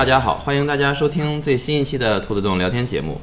[0.00, 3.20] 大家好，欢迎大家收听最新一期的兔子洞聊天节目，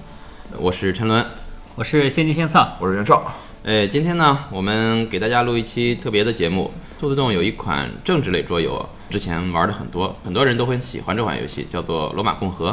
[0.60, 1.26] 我是陈伦。
[1.74, 3.34] 我是先机先策，我是袁绍。
[3.64, 6.72] 哎，今天呢，我们给大家录一期特别的节目。
[7.00, 12.70] 兔子洞有一款政治类桌游，之前玩的很多，很多人都很喜欢这款游戏，叫做《罗马共和》。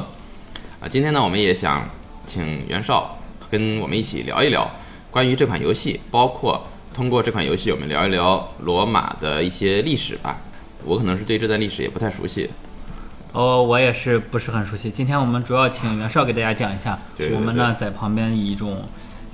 [0.85, 1.89] 啊，今天呢，我们也想
[2.27, 3.17] 请袁绍
[3.51, 4.71] 跟我们一起聊一聊
[5.11, 10.43] 关于这款游戏，包括通过这款游戏，我们聊一聊罗马的一些历史吧。
[10.85, 12.51] 我可能是对这段历史也不太熟悉。
[13.35, 14.89] 哦，我也是不是很熟悉。
[14.89, 18.81] 今天我们主要请袁绍给大家讲一下，对对我们呢在旁边以一种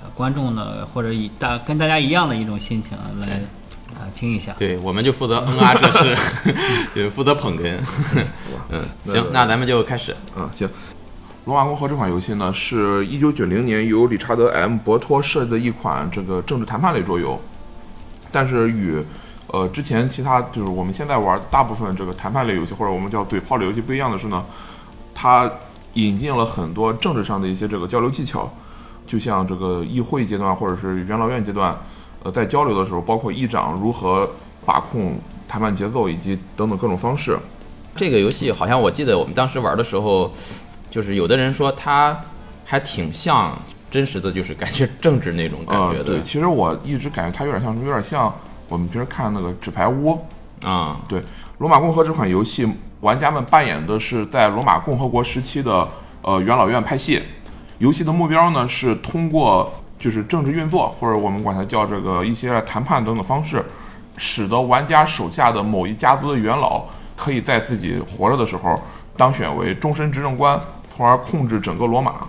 [0.02, 3.36] 呃观众的或者以大跟大家一样的一种心情来
[3.90, 4.54] 啊、听一下。
[4.58, 6.16] 对，我们就负责嗯啊这是，
[6.94, 7.76] 对，负责捧哏。
[8.70, 10.16] 嗯， 行，那咱们就开始。
[10.34, 10.66] 嗯，行。
[11.44, 14.78] 罗马共和这款游戏呢，是一九九零年由理查德 ·M.
[14.78, 17.38] 博托设计的一款这个政治谈判类桌游，
[18.32, 19.02] 但是与
[19.52, 24.44] 呃之前其他就是我们现在玩大部分这个谈判类游戏或者我们叫嘴炮类游戏不一样的是呢，
[25.14, 25.50] 它
[25.94, 28.48] 引进了很多政治上的一些这个交流技巧，
[29.06, 31.76] 就像这个议会阶段或者是元老院阶段，
[32.22, 34.30] 呃，在交流的时候，包括议长如何
[34.64, 37.36] 把控谈判节奏以及等等各种方式。
[37.96, 40.30] 这个游戏好像我记得我们当时玩的时候，
[40.88, 42.16] 就是有的人说它
[42.64, 43.58] 还挺像
[43.90, 48.32] 真实的，就是感觉政治那种感觉呃，对，其实我一直感觉它有点像什么，有点像
[48.70, 50.18] 我们平时看那个纸牌屋。
[50.64, 50.98] 啊。
[51.06, 51.20] 对，
[51.58, 52.66] 《罗马共和》这款游戏，
[53.00, 55.86] 玩家们扮演的是在罗马共和国时期的
[56.22, 57.22] 呃元老院派系。
[57.78, 63.64] 游戏的目标呢是通过就是政治运作，或者我们管它叫这个一些谈判等等方式，
[64.16, 66.84] 使得玩家手下的某一家族的元老
[67.16, 68.80] 可以在自己活着的时候
[69.16, 72.26] 当选为终身执政官，从而控制整个罗马。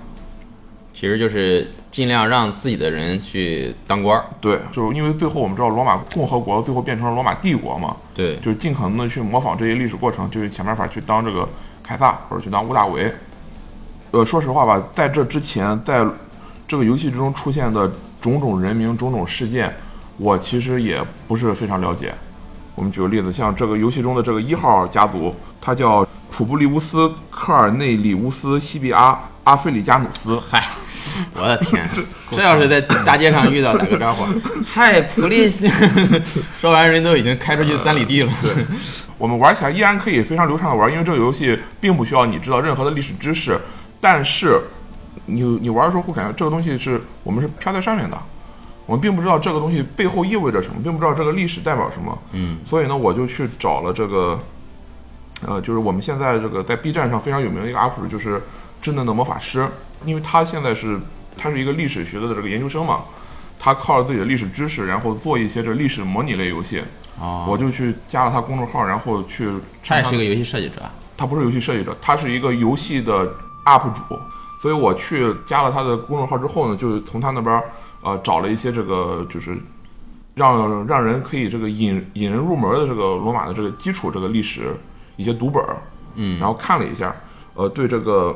[0.93, 4.25] 其实就是尽量让自己的人去当官儿。
[4.39, 11.47] 对，就是因为最后我们知道罗马共和国最后变成了罗马帝国嘛，对，就是尽可能的去模仿这些历史过程，就是想办法去当这个
[11.81, 13.13] 凯撒或者去当屋大维。
[14.11, 16.05] 呃，说实话吧，在这之前，在
[16.67, 19.73] 这个游戏之中出现的种种人名、种种事件，
[20.17, 22.13] 我其实也不是非常了解。
[22.75, 29.11] 我们举个例子，像这个游戏中的这个一号家族，他叫普布利乌斯·科尔内里乌斯·西比阿·
[29.43, 30.39] 阿菲里加努斯。
[30.39, 30.63] 嗨，
[31.35, 31.87] 我的天，
[32.31, 34.25] 这要是在大街上遇到打个招呼，
[34.65, 35.69] 嗨，普利西，
[36.59, 38.31] 说完人都已经开出去三里地了。
[38.41, 38.65] 对，
[39.17, 43.59] 我们玩起来依然可以非常流畅的玩，因为这个游戏并不需要你知道任何的历史知识，
[43.99, 44.61] 但是
[45.25, 48.17] 你你玩的时候会感觉这个东西是我们是飘在上面的，
[48.85, 52.17] 我们并不知道这个东西背后意味着什么，并不知道这个历史代表什么。
[52.33, 54.39] 嗯，所以呢，我就去找了这个，
[55.45, 58.41] 呃，就是我们现在这个在 B 站上非常有名的一个 UP 主，就是
[58.81, 59.67] 稚嫩的魔法师，
[60.05, 60.99] 因为他现在是
[61.37, 63.01] 他是一个历史学的这个研究生嘛，
[63.59, 66.81] 他靠着自己的历史知识，然后做一些这历史模拟类游戏。
[67.19, 69.47] 哦，我就去加了他公众号，然后去
[69.83, 70.81] 他他也是个游戏设计者。
[71.15, 73.31] 他不是游戏设计者，他是一个游戏的
[73.65, 74.19] UP 主，
[74.59, 77.61] 所以我去加了他的公众号之后呢，就从他那边
[78.01, 79.55] 呃找了一些这个就是
[80.33, 84.75] 让让人可以这个引引人入门的这个罗马的这个基础这个历史
[85.15, 85.77] 一些读本儿，
[86.15, 87.15] 嗯，然后看了一下，
[87.53, 88.35] 呃，对这个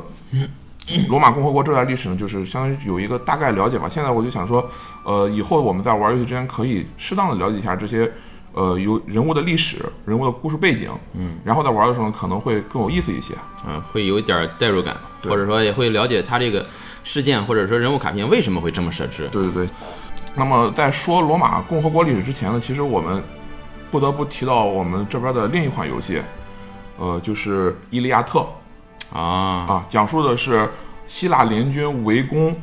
[1.08, 3.90] 罗马共和国这段历史呢，就是相当于有一个大概了解吧。
[3.90, 4.70] 现在我就想说，
[5.04, 8.12] 呃，以后我们在玩游戏之前可以适当的了解一下这些。
[8.58, 13.34] 呃，有人物的历史、人物的故事背景，嗯，然后在玩的时候可能会更有意思一些。
[13.68, 16.66] 嗯，会有一点代入感，或者说也会了解他这个
[17.04, 19.28] 事件或者说人物卡片为什么会这么设置。
[19.30, 19.70] 对对对。
[20.36, 23.22] 那么在说罗马共和国历史之前呢，其实我们
[23.92, 26.22] 不得不提到我们这边的另一款游戏，
[26.98, 28.40] 呃，就是《伊利亚特》
[29.14, 29.22] 啊，
[29.68, 30.70] 啊，讲述的是
[31.08, 32.56] 希腊联军围攻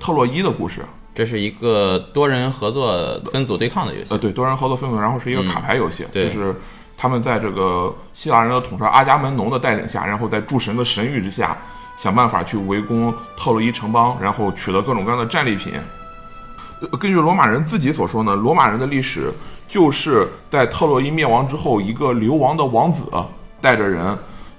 [0.00, 0.80] 特洛伊的故事。
[1.14, 4.18] 这是一个多人合作分组对抗的游戏呃，。
[4.18, 6.54] 对，多人合作分组，然后是一个卡牌游戏，就是
[6.96, 11.58] 他们在这个希腊人的统帅阿伽门农的带领下，然后在诸神的神谕之下，
[11.96, 15.74] 想办法去围攻特洛伊城邦，然后取得各种各样的战利品。
[16.80, 19.32] 呃根据罗马人自己所说呢，罗马人的历史
[19.66, 23.06] 就是在特洛伊灭亡之后，一个流亡的王子
[23.60, 24.16] 带着人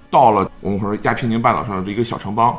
[0.09, 2.57] 到了我们说亚平宁半岛上的一个小城邦，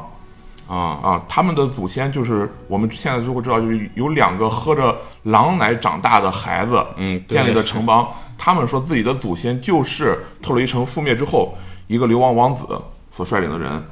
[0.69, 8.08] 啊，啊，他们的祖先就是我们现在就会知道，就是有两个喝着狼奶长大的孩子，嗯建立的城邦。
[8.38, 11.55] 他们说自己的祖先就是特洛伊城覆灭之后
[11.88, 12.67] 一个流亡王子
[13.11, 13.82] 所率领的人。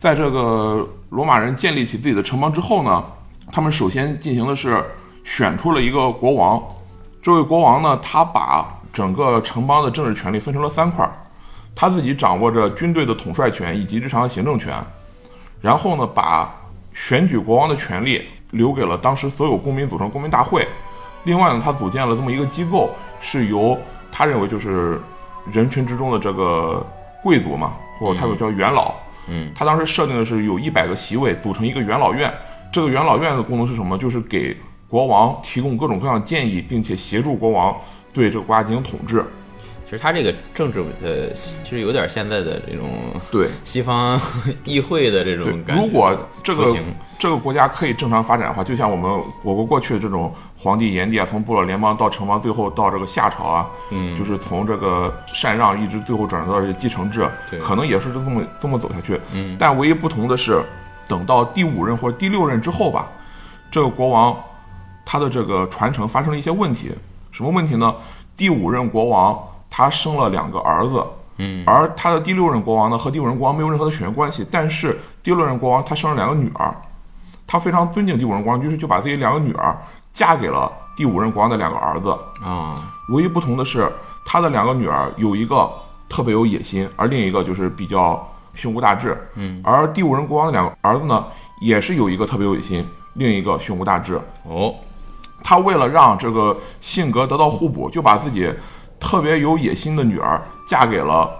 [0.00, 3.04] 在这个罗马人建立起自己的城邦之后呢，
[3.52, 4.84] 他们首先进行的是
[5.22, 6.62] 选出了一个国王。
[7.22, 11.12] 这位国王呢，他把整个城邦的政治权力分成了三块儿，
[11.74, 14.74] 他自己掌握着军队的统帅权以及日常的行政权。
[15.60, 16.54] 然后呢，把
[16.92, 20.66] 选举国王的权利留给了当时所有公民组成公民大会。
[21.24, 22.90] 另外呢，他组建了这么一个机构，
[23.20, 23.78] 是由
[24.12, 25.00] 他认为就是
[25.50, 26.84] 人群之中的这个
[27.22, 28.94] 贵族嘛，或者他又叫元老。
[29.26, 32.30] 嗯，他当时设定的是有一百个席位组成一个元老院，
[32.70, 33.96] 这个元老院的功能是什么？
[33.96, 34.54] 就是给
[34.86, 37.74] 国王提供各种各样的建议，并且协助国王
[38.12, 39.24] 对这个国家进行统治。
[39.94, 42.90] 其实他这个政治的，其实有点现在的这种
[43.30, 44.20] 对， 西方
[44.64, 45.80] 议会的这种，感觉。
[45.80, 46.12] 如果
[46.42, 46.74] 这个
[47.16, 49.08] 这个国家可以正常发展的话，就像我们
[49.44, 59.20] 我国过去的这种皇帝炎帝啊，从部落联邦到城邦，最后到这个夏朝啊，嗯就是从这个禅让一直最后转到这个继承制对，可能也是这么这么走下去。
[59.32, 60.60] 嗯但唯一不同的是，
[61.06, 63.08] 等到第五任或者第六任之后吧，
[63.70, 64.36] 这个国王
[65.04, 66.90] 他的这个传承发生了一些问题。
[67.30, 67.94] 什么问题呢？
[68.36, 69.40] 第五任国王
[69.76, 71.04] 他生了两个儿子，
[71.38, 74.46] 嗯，而他的第六任国王呢，和第五任国王没有任何的血缘关系。
[74.48, 76.72] 但是第六任国王他生了两个女儿，
[77.44, 79.76] 他非常尊敬第五任国王，于是就把自己两个女儿
[80.12, 82.16] 嫁给了第五任国王的两个儿子。
[82.40, 83.92] 啊，唯一不同的是，
[84.24, 85.68] 他的两个女儿有一个
[86.08, 88.24] 特别有野心，而另一个就是比较
[88.54, 89.28] 胸无大志。
[89.34, 91.26] 嗯，而第五任国王的两个儿子呢，
[91.60, 94.20] 也是有一个特别有野心，另一个胸无大志。
[94.44, 94.72] 哦，
[95.42, 98.48] 他为了让这个性格得到互补，就把自己
[99.04, 101.30] 特别有野心的女儿嫁给了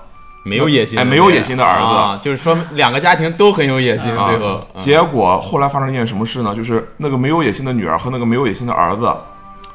[0.43, 4.67] 没有野心没有野心的儿子啊，就是说两个家庭都很有野心，啊最后。
[4.75, 6.55] 嗯结果后来发生一件什么事呢？
[6.55, 9.11] 就是那个没有野心的女儿和那个没有野心的儿子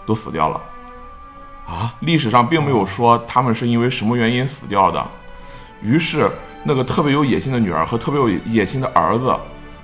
[0.06, 0.62] 都死掉了。
[1.66, 5.04] 啊，历史上并没有说他们是因为什么原因死掉的。
[5.82, 6.30] 于是
[6.64, 9.36] 那个特别有野心的女儿和特别有野心的儿子，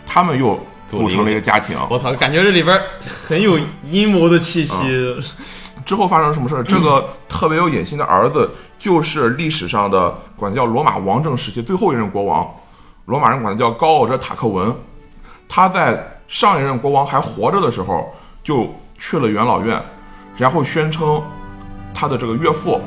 [0.05, 1.75] 他们又组成了一个家庭。
[1.89, 2.79] 我操，感觉这里边
[3.27, 3.57] 很有
[3.89, 4.75] 阴谋的气息。
[5.85, 6.63] 之后发生了什么事儿？
[6.63, 12.49] 这个特别有野心的儿子，就是历史上的管他叫罗马王政时期最后一任国王，
[13.05, 14.75] 罗马人管他叫高傲者塔克文。
[15.47, 18.11] 他在上一任国王还活着的时候，
[18.41, 18.67] 就
[18.97, 19.79] 去了元老院，
[20.35, 21.21] 然后宣称
[21.93, 22.81] 他的这个岳父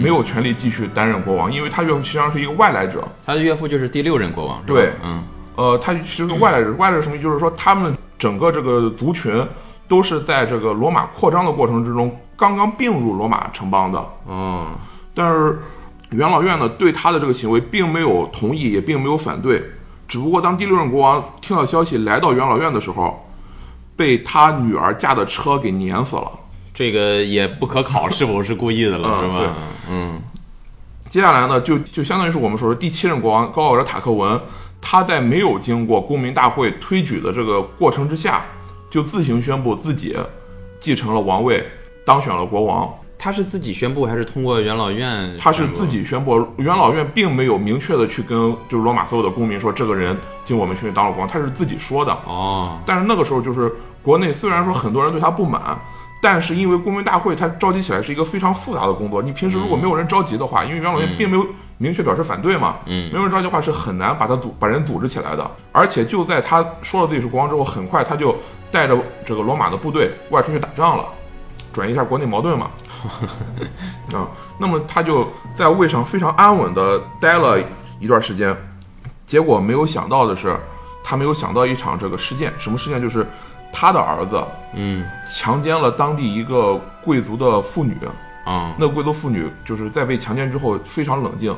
[0.00, 3.06] 没有权利继续担任国王，因为他岳父实际上是一个外来者。
[3.26, 5.22] 他的岳父就是第六任国王，对嗯，
[5.54, 7.18] 呃，他其实是外来者，外来者什么？
[7.18, 9.46] 就是说他们整个这个族群
[9.92, 14.02] 都是在这个罗马扩张的过程之中刚刚并入罗马城邦的。
[14.26, 14.68] 嗯，
[15.14, 15.60] 但是
[16.08, 19.62] 元老院呢对他的这个行为并没有同意，也并没有反对。
[20.08, 23.22] 只不过当第六任国王听到消息来到元老院的时候，
[23.94, 26.32] 被他女儿驾的车给碾死了。
[26.72, 29.48] 这个也不可考是否是故意的了，嗯是吧对？
[29.90, 30.22] 嗯，
[31.10, 34.40] 接下来呢，就就相当于是我们说的第七任国王高傲者塔克文，
[34.80, 38.42] 他在没有经过公民大会推举的这个过程之下，
[38.92, 40.14] 就自行宣布自己
[40.78, 41.66] 继承了王位，
[42.04, 42.92] 当选了国王。
[43.18, 45.34] 他是自己宣布还是通过元老院？
[45.38, 45.86] 他是自。
[45.86, 52.12] 己宣布，元老院并没有明确的去跟就是罗马所有的公民说这个人经我们训练当了国王，他是自己说的。
[52.26, 53.72] 哦，但是那个时候就是
[54.02, 55.62] 国内虽然说很多人对他不满，
[56.20, 61.46] 但是因为公民大会他召集起来是一个非常复杂的工作，你平时如果没有人召集的话，因为元老院并没有
[61.82, 65.50] 明确表示反对嘛，嗯没有人召集的话是很难把他组把人组织起来的。
[65.72, 68.36] 而且就在他说了自己是国王之后，很快他就
[68.70, 68.96] 带着
[69.26, 71.04] 这个罗马的部队外出去打仗了，
[71.72, 72.70] 转移一下国内矛盾嘛。
[74.14, 77.58] 啊，那么他就在位上非常安稳的待了
[77.98, 78.56] 一段时间，
[79.26, 80.56] 结果没有想到的是，
[81.02, 83.02] 他没有想到一场这个事件，什么事件？
[83.02, 83.26] 就是
[83.72, 84.40] 他的儿子
[84.74, 87.96] 嗯强奸了当地一个贵族的妇女，
[88.44, 91.54] 啊那个贵族妇女就是在被强奸之后非常冷静，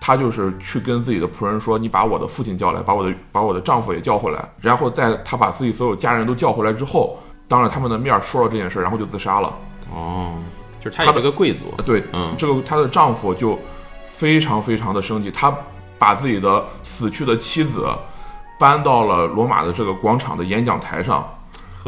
[0.00, 7.18] 她就是去跟自己的仆人说：“你把我的父亲叫来，把我的把我的丈夫也叫回来。”然后在她把自己所有家人都叫回来之后，
[7.48, 9.52] 当着他们的面说了这件事，然后就自杀了。
[9.92, 10.34] 哦，
[10.78, 11.74] 就是他也是个贵族。
[11.84, 13.58] 对，嗯这个她的丈夫就
[14.10, 15.52] 非常非常的生气，他
[15.98, 17.88] 把自己的死去的妻子
[18.58, 21.26] 搬到了罗马的这个广场的演讲台上，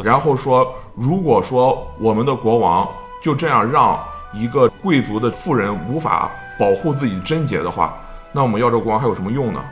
[0.03, 2.89] 然后说，如果说我们的国王
[3.21, 7.97] 就这样让一个贵族的妇人无法保护自己贞洁的话，
[8.33, 9.65] 那我们要这个国王还有什么用呢？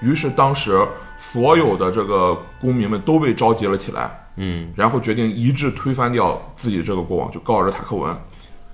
[0.00, 0.78] 于是当时
[1.16, 8.12] 所有的这个公民们都被召集了起来，嗯，然后决定一致推翻掉自己这个国王，就高尔塔克文。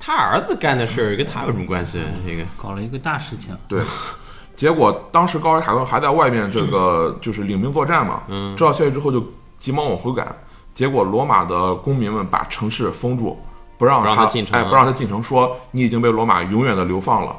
[0.00, 2.00] 他儿子干的事儿跟他有什么关系？
[2.24, 3.82] 这个搞了一个大事情，对，
[4.54, 9.22] 结果当时高尔塔克文还在外面这个 就是领兵作战嘛，嗯知道消息之后就
[9.58, 10.34] 急忙往回赶，
[10.72, 13.38] 结果罗马的公民们把城市封住，
[13.78, 17.34] 不让不让他他进城哎，不让他进城，说你已经被罗马永远的流放了。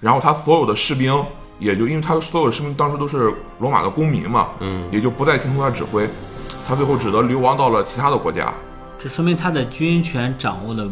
[0.00, 1.24] 然后他所有的士兵
[1.58, 6.08] 也就因为他所有的士兵当时都是罗马的公民嘛，嗯，也就不再听从他指挥，
[6.66, 8.52] 他最后只得流亡到了其他的国家。
[8.98, 10.88] 这说明他的军权掌握的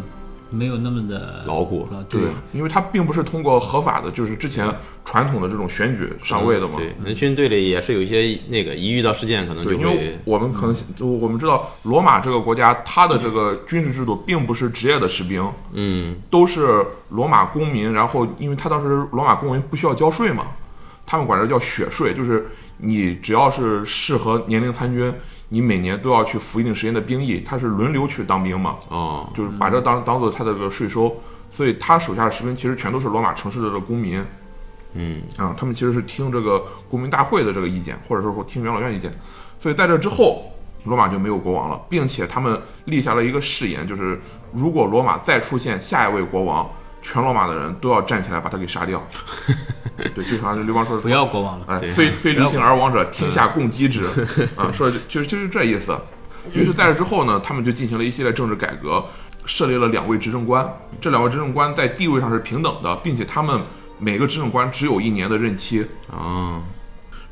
[0.53, 2.21] 没有那么的牢固对，
[2.53, 4.69] 因为他并不是通过合法的，就是之前
[5.05, 6.75] 传统的这种选举上位的嘛。
[6.77, 17.93] 对，那军队里也是有一些那个一遇到事件可能对，就因为会我们可能就我们知道，罗马这个国家，它的这个军事制度并不是职业的士兵，嗯都是罗马公民。
[17.93, 20.47] 然后，因为他当时罗马公民不需要交税嘛，
[21.07, 22.47] 他们管这叫血税，就是
[22.79, 25.13] 你只要是适合年龄参军，
[25.53, 31.15] 你每年都要去服一定时间的兵役，他是轮流去当兵嘛，哦，就是把这当当做他的这个税收，
[31.51, 34.25] 所以他手下的士兵其实全都是罗马城市的这个公民。
[34.95, 35.21] 嗯。
[35.37, 39.13] 啊，他们其实是听这个公民大会的这个意见，或者说听元老院意见，
[39.59, 40.43] 所以在这之后，
[40.85, 44.19] 罗马就没有国王了，并且他们立下了一个誓言，就是
[44.55, 46.67] 如果罗马再出现下一位国王，
[47.03, 49.07] 全罗马的人都要站起来把他给杀掉。
[50.15, 51.67] 对，就像刘邦说的不要国王了。
[51.69, 54.03] 哎，非非离性而亡者，天下共击之。
[54.57, 55.97] 啊，说的就是就是这意思。
[56.53, 59.05] 于是在这之后呢，他们就进行了一系列政治改革，
[59.45, 60.67] 设立了两位执政官。
[61.01, 63.61] 这两位执政官在地位上是平等的，并且他们
[63.99, 65.87] 每个执政官只有一年的任期。
[66.11, 66.63] 哦，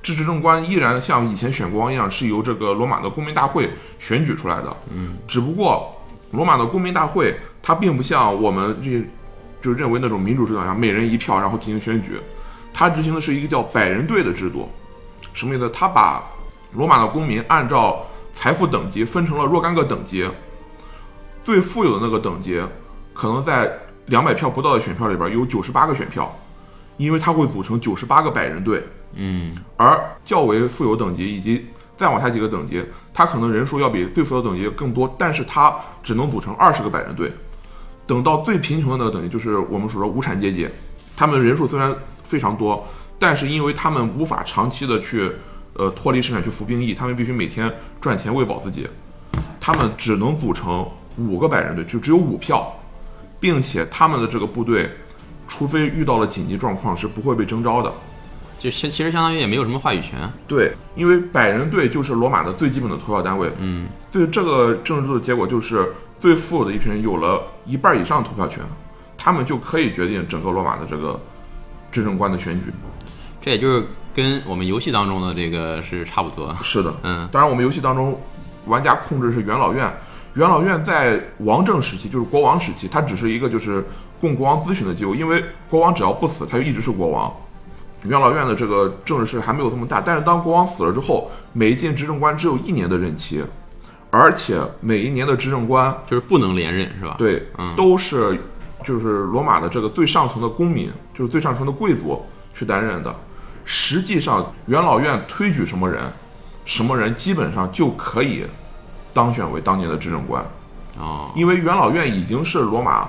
[0.03, 4.77] 这执政官依然像以前选国王一样，是由这个罗马的公民大会选举出来的。
[4.93, 6.00] 嗯，只不过
[6.33, 9.05] 罗马的公民大会它并不像我们这
[9.61, 12.19] 就认为那种民主制度一样，每人一票然后进行选举，
[12.73, 14.69] 他执行的是一个叫百人队的制度。
[15.33, 15.69] 什么意思？
[15.71, 16.23] 他把
[16.73, 20.29] 罗马的公民按照财富等级分成了若干个等级，
[21.45, 22.61] 最富有的那个等级，
[23.14, 23.71] 可能在
[24.07, 26.35] 两百票不到的选票里边有九十八个选票，
[26.97, 28.83] 因为它会组成九十八个百人队。
[29.14, 37.33] 嗯，而较为富有等级以及再往下几个等级，它可能人数要比最富有等级更多，但是它只能组成二十个百人队。
[38.11, 40.69] 等到最贫穷的那个等级，就是我们所说无产阶级，
[41.17, 42.85] 他们人数虽然非常多，
[43.21, 45.31] 但是因为他们无法长期的去
[45.75, 48.85] 呃脱离生产去服兵役，他们必须每天赚钱喂饱自己，
[49.61, 50.85] 他们只能组成
[51.19, 52.69] 五个百人队，就只有五票，
[53.38, 54.90] 并且他们的这个部队，
[55.47, 57.93] 除非遇到了紧急状况，是不会被征召的。
[58.59, 60.19] 就其其实相当于也没有什么话语权。
[60.49, 63.49] 对，因为百人队就是罗马的最基本的投票单位。
[63.61, 65.88] 嗯，对这个政治制度的结果就是，
[66.21, 68.62] 最富有的一批人有了一半以上的投票权，
[69.17, 71.19] 他们就可以决定整个罗马的这个
[71.91, 72.67] 执政官的选举。
[73.41, 76.55] 这也就是跟我们游戏当中的这个是差不多。
[76.62, 78.21] 是的，嗯当然我们游戏当中，
[78.67, 79.91] 玩家控制是元老院。
[80.35, 83.85] 元老院在王政时期，就是国王时期，它只是一个就是
[84.21, 87.35] 供国王咨询的机构，因为国王只要不死，他就一直是国王。
[88.05, 93.43] 元老院的这个政治势力还没有这么大，但是当国王死了之后，每一届执政官只有一年的任期，
[94.11, 98.38] 而且每一年的执政官就是不能连任是吧？，对，嗯都是
[98.85, 102.21] 就是罗马的这个最上层的公民，就是最上层的贵族
[102.52, 103.14] 去担任的。
[103.64, 106.02] 实际上，元老院推举什么人，
[106.64, 108.45] 什么人基本上就可以
[109.14, 110.45] 当选为当年的执政官，
[110.99, 113.09] 哦，因为元老院已经是罗马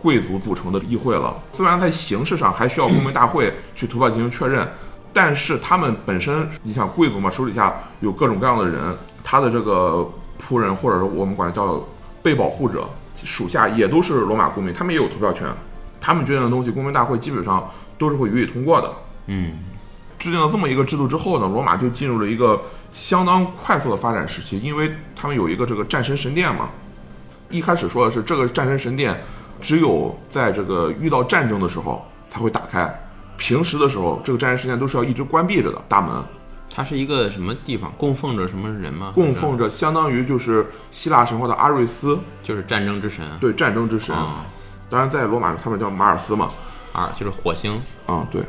[0.00, 1.36] 贵族组成的议会了。
[1.52, 4.66] 虽然在形式上还需要公民大会去投票进行确认，
[5.12, 10.08] 但是他们本身，你想贵族嘛，手底下有各种各样的人，他的这个
[10.40, 11.80] 仆人或者说我们管叫
[12.22, 12.88] 被保护者，
[13.22, 15.46] 属下也都是罗马公民，他们也有投票权。
[16.00, 18.90] 他们决定的东西，公民大会基本上都是会予以通过的。
[19.26, 19.58] 嗯，
[20.18, 22.60] 制定了这么一个制度之后呢，罗马就进入了一个
[22.92, 26.70] 相当快速的发展时期，因为他们有一个这个战神神殿嘛。
[27.50, 29.20] 一开始说的是这个战神神殿
[29.60, 32.88] 只有在这个遇到战争的时候才会打开，
[33.36, 36.14] 平时的时候这个战神神殿都是要一直关闭着的大门，
[36.80, 37.92] 它是一个什么地方？
[37.98, 39.12] 供奉着什么人吗？
[39.14, 43.22] 供奉着相当于就是希腊神话的阿瑞斯，就是战争之神。
[43.38, 44.16] 对战争之神。
[44.16, 44.46] 啊，
[44.88, 46.48] 当然在罗马他们叫马尔斯嘛，
[46.94, 47.78] 啊就是火星。
[48.06, 48.42] 啊、对。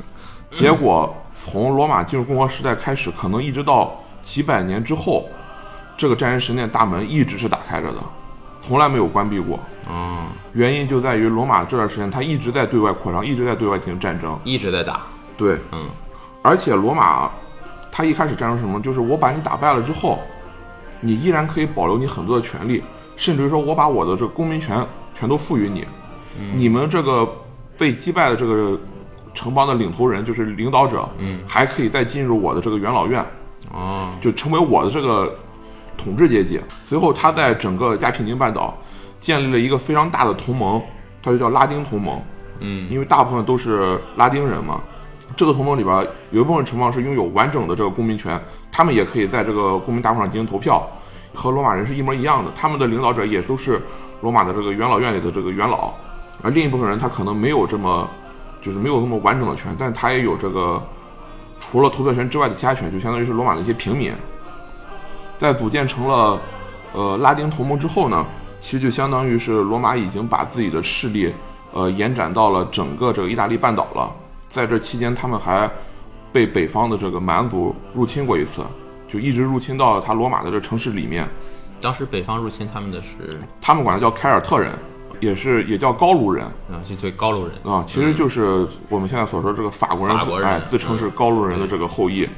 [0.48, 5.28] 结果从罗马进入共和时代开始，可能一直到几百年之后，
[5.94, 7.98] 这个战神神殿大门一直是打开着的，
[8.62, 9.60] 从来没有关闭过。
[9.90, 14.40] 嗯，原因就在于罗马这段时间，它一直在对外扩张，一直在对外进行战争。
[14.42, 15.02] 一直在打。
[15.36, 15.90] 对，嗯，
[16.40, 17.30] 而且罗马，
[17.96, 18.80] 它一开始战争是什么？
[18.80, 20.18] 就是我把你打败了之后，
[21.00, 22.82] 你依然可以保留你很多的权利，
[23.14, 24.84] 甚至于说我把我的这个公民权
[25.14, 25.86] 全都赋予你。
[26.52, 27.24] 你们这个
[27.78, 28.76] 被击败的这个
[29.32, 33.24] 城邦的领头人，就是领导者，嗯，还可以再进入我的这个元老院，
[33.72, 35.32] 哦，就成为我的这个
[35.96, 36.60] 统治阶级。
[36.82, 38.76] 随后，他在整个亚平宁半岛
[39.20, 40.82] 建立了一个非常大的同盟，
[41.22, 42.20] 他就叫拉丁同盟。
[42.58, 44.80] 嗯，因为大部分都是拉丁人嘛。
[45.36, 50.86] 这个同盟里边有一部分城邦是拥有完整的这个公民权，他们也可以在这个公民大会上进行投票，
[51.34, 52.50] 和罗马人是一模一样的。
[52.54, 53.82] 他们的领导者也都是
[54.20, 55.92] 罗马的这个元老院里的这个元老，
[56.42, 58.08] 而另一部分人他可能没有这么，
[58.60, 60.82] 就是没有这么完整的权，但他也有这个
[61.60, 64.12] 除了投票权之外的其他权，就相当于是罗马的一些平民。
[65.36, 66.40] 在组建成了
[66.92, 68.24] 呃拉丁同盟之后呢，
[68.60, 71.34] 其实就相当于是罗马已经把自己的势力
[71.72, 74.12] 呃延展到了整个这个意大利半岛了。
[74.54, 75.68] 在这期间，他们还
[76.32, 78.62] 被北方的这个蛮族入侵过一次，
[79.08, 81.26] 就一直入侵到了他罗马的这城市里面。
[81.80, 84.72] 当时北方入侵他们的是他们管它叫凯尔特人，
[85.18, 92.28] 也是也叫高卢人啊，就对高卢人啊，其实就是我们现在所说这个法国人，法国人哎，自称是高卢人的这个后裔。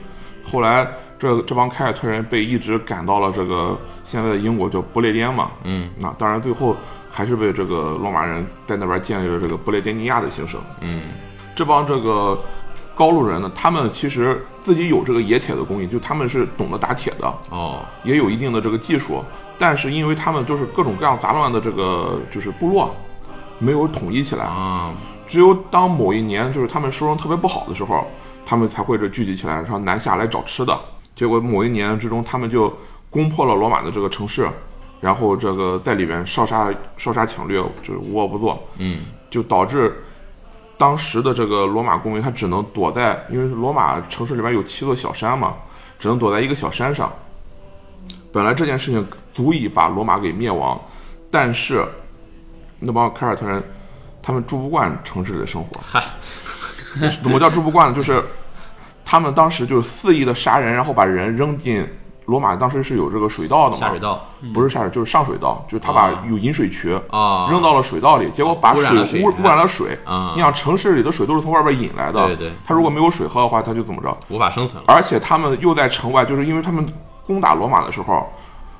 [0.42, 6.74] 后来这这帮凯尔特人被一直赶到了这个现在的英国叫不列颠嘛，嗯，那当然最后
[7.10, 10.60] 还是被这个罗马人在那边建立了这个不列颠尼亚的行省。
[10.80, 11.02] 嗯，
[11.56, 12.38] 这帮这个
[12.94, 19.22] 高卢人呢，他们其实自己有这个冶铁的工艺，就他们是懂得打铁的，哦，也有一定的这个技术，
[19.58, 22.94] 但是因为他们就是各种各样杂乱的这个就是部落，
[23.58, 24.44] 没有统一起来。
[24.44, 24.92] 啊，
[25.26, 28.06] 只有当某一年就是他们收成特别不好的时候，
[28.44, 30.78] 他们才会这聚集起来，然后南下来找吃的。
[31.14, 32.72] 结果某一年之中，他们就
[33.08, 34.46] 攻破了罗马的这个城市，
[35.00, 40.02] 然后这个在里边烧杀烧杀抢掠，就是无恶不作，嗯，就导致
[40.78, 45.54] 当时的这个罗马公民他只能躲在，因为罗马城市里边有七座小山嘛，
[45.98, 47.12] 只能躲在一个小山上。
[48.32, 50.78] 本来这件事情足以把罗马给灭亡，
[51.30, 51.86] 但是
[52.78, 53.62] 那帮凯尔特人
[54.22, 55.80] 他们住不惯城市里的生活。
[55.82, 56.04] 嗨，
[57.22, 57.94] 怎么叫住不惯呢？
[57.94, 58.22] 就是
[59.04, 61.88] 他们当时就是肆意的杀人，然后把人扔进
[62.26, 69.98] 罗马，当时是有这个水道的嘛，下水道不是下水，就是上水道，就是他把有引水渠啊，扔到了水道里，结果把水污污染了水。
[70.04, 74.16] 啊你想城市里的水都是从外边引来的，对对他如果没有水喝的话，他就怎么着？
[74.28, 74.92] 无法生存了。
[74.92, 76.86] 而且他们又在城外，就是因为他们
[77.26, 78.26] 攻打罗马的时候，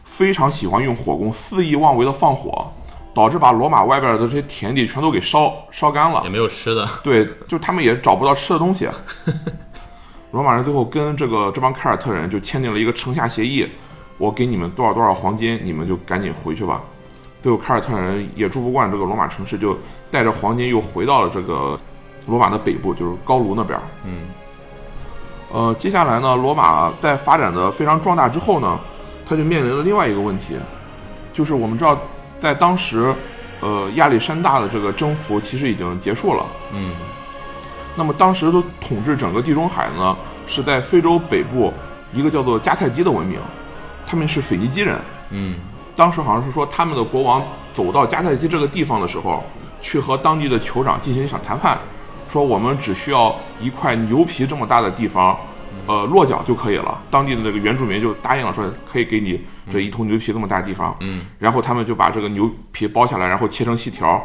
[0.05, 2.71] 非常喜欢用火攻，肆意妄为的放火，
[3.15, 6.29] 导致把罗马外边的这些田地全都给烧烧干了也。
[6.29, 8.88] 没有吃的，对，就他们也找不到吃的东西。
[10.37, 13.66] 罗马人最后跟这个这帮凯尔特人就签订了一个城下协议，
[14.19, 16.83] 我给你们多少多少黄金，你们就赶紧回去吧。
[17.40, 19.75] 最后凯尔特人也住不惯这个罗马城市，就
[20.11, 21.75] 带着黄金又回到了这个
[22.26, 23.81] 罗马的北部，就是高卢那边。
[24.05, 24.25] 嗯，
[25.50, 28.78] 呃，接下来呢，罗马在发展的非常壮大之后呢，
[29.26, 30.57] 他就面临了另外一个问题，
[31.33, 31.99] 就是我们知道，
[32.38, 33.14] 在当时，
[33.61, 36.44] 呃，亚历山大的这个征服其实已经结束了。
[36.75, 36.92] 嗯，
[37.96, 40.14] 那么当时的统治整个地中海呢，
[40.46, 41.72] 是在非洲北部
[42.12, 43.40] 一个叫做迦太基的文明，
[44.06, 45.00] 他们是腓尼基人。
[45.30, 45.56] 嗯，
[45.96, 49.42] 当时好像是说他们的国王走到迦太基这个地方的时候，
[49.80, 51.78] 去和当地的酋长进行一场谈判，
[52.30, 55.37] 说我们只需要一块牛皮这么大的地方，
[55.87, 57.00] 呃，落脚就可以了。
[57.11, 59.40] 当地的这个原住民就答应了，说可以给你
[59.72, 60.94] 这一头牛皮这么大的地方。
[61.00, 64.22] 嗯，然后他们就把这个牛皮剥下来，然后切成细条。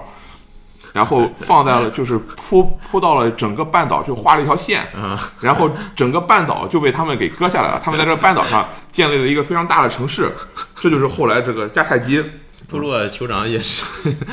[0.93, 4.85] 然后放在了，就是铺铺到了整个半岛，就画了一条线，
[5.39, 7.81] 然后整个半岛就被他们给割下来了。
[7.83, 10.31] 他们在这个半岛上建立了一个非常大的城市，
[10.75, 12.23] 这就是后来这个迦太基。
[12.67, 13.83] 部落酋长也是，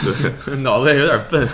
[0.62, 1.48] 脑子也有点笨。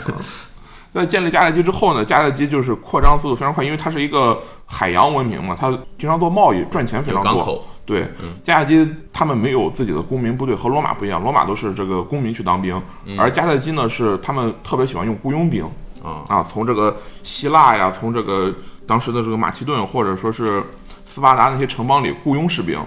[0.93, 7.33] 那建立迦太基之后呢，迦太基就是扩张速度非常快，因为它是一个海洋文明嘛，它经常做贸易，赚钱非常多。
[7.37, 8.09] 港口，对，
[8.45, 12.81] 迦太基他们没有自己的公民部队，和罗马不一样，罗马都是这个公民去当兵，
[13.19, 15.65] 而迦太基呢是他们特别喜欢用雇佣兵
[16.03, 18.55] 啊啊，从这个希腊呀，从这个
[18.87, 20.63] 当时的这个马其顿或者说是
[21.07, 22.81] 斯巴达那些城邦里雇佣士兵，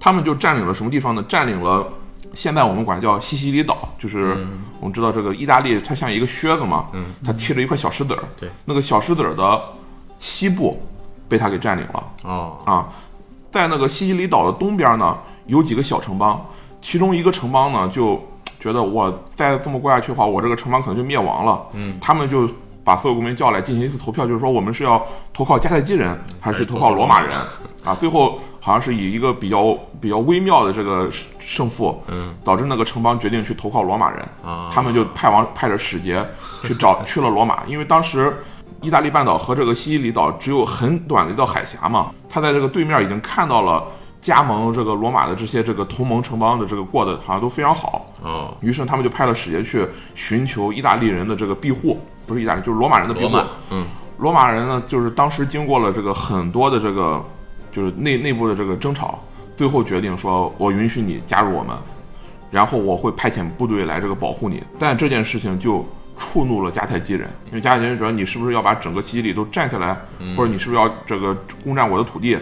[0.00, 1.24] 他们就占领了什么地方呢？
[1.28, 1.86] 占领了。
[2.34, 4.46] 现在我们管叫西西里岛，就是
[4.80, 9.60] 我们知道这个意大利，它像一个靴子嘛，嗯它贴着一块小石子儿，对，那个小石子儿的
[10.20, 10.80] 西部
[11.26, 12.04] 被它给占领了。
[12.24, 12.88] 哦，啊，
[13.50, 16.44] 在那个西西里岛的东边呢，有几个小城邦，
[16.80, 18.20] 其中一个城邦呢就
[18.60, 21.66] 觉得我再这么过下去的话，我这个城邦可能就灭亡了。
[21.72, 22.48] 嗯，他们就
[22.84, 27.30] 把所有公民叫来进行一次投票，就是说我们是要投靠迦太基人，还是投靠罗马人？
[27.84, 31.08] 啊，最后好像是以一个比较比较微妙的这个
[31.38, 34.20] 胜负，嗯，导致那个城邦决定去投靠罗马人。
[34.44, 36.22] 啊，他们就派王派着使节
[36.64, 38.42] 去找去了罗马，因为当时
[38.80, 43.84] 意大利半岛和这个西西里岛只有很短的一道海峡嘛，他在这个对面已经看到了
[44.20, 53.36] 加盟这个罗马的这些这个同盟城邦的这个过得好像都非常好，嗯，于是他们就派了使节去寻求意大利人的这个庇护，不是意大利就是罗马人的庇护。
[53.70, 53.84] 嗯，
[54.18, 57.24] 罗马人呢，就是当时经过了这个很多的这个
[57.70, 59.18] 就是内内部的这个争吵，
[59.56, 61.76] 最后决定说，我允许你加入我们，
[62.50, 64.62] 然后我会派遣部队来这个保护你。
[64.78, 65.86] 但这件事情就
[66.18, 69.96] 触怒了迦太基人，因为迦太基人觉得你是不是要把整个西西里都占下来，
[70.36, 72.36] 或者你是不是要这个攻占我的土地？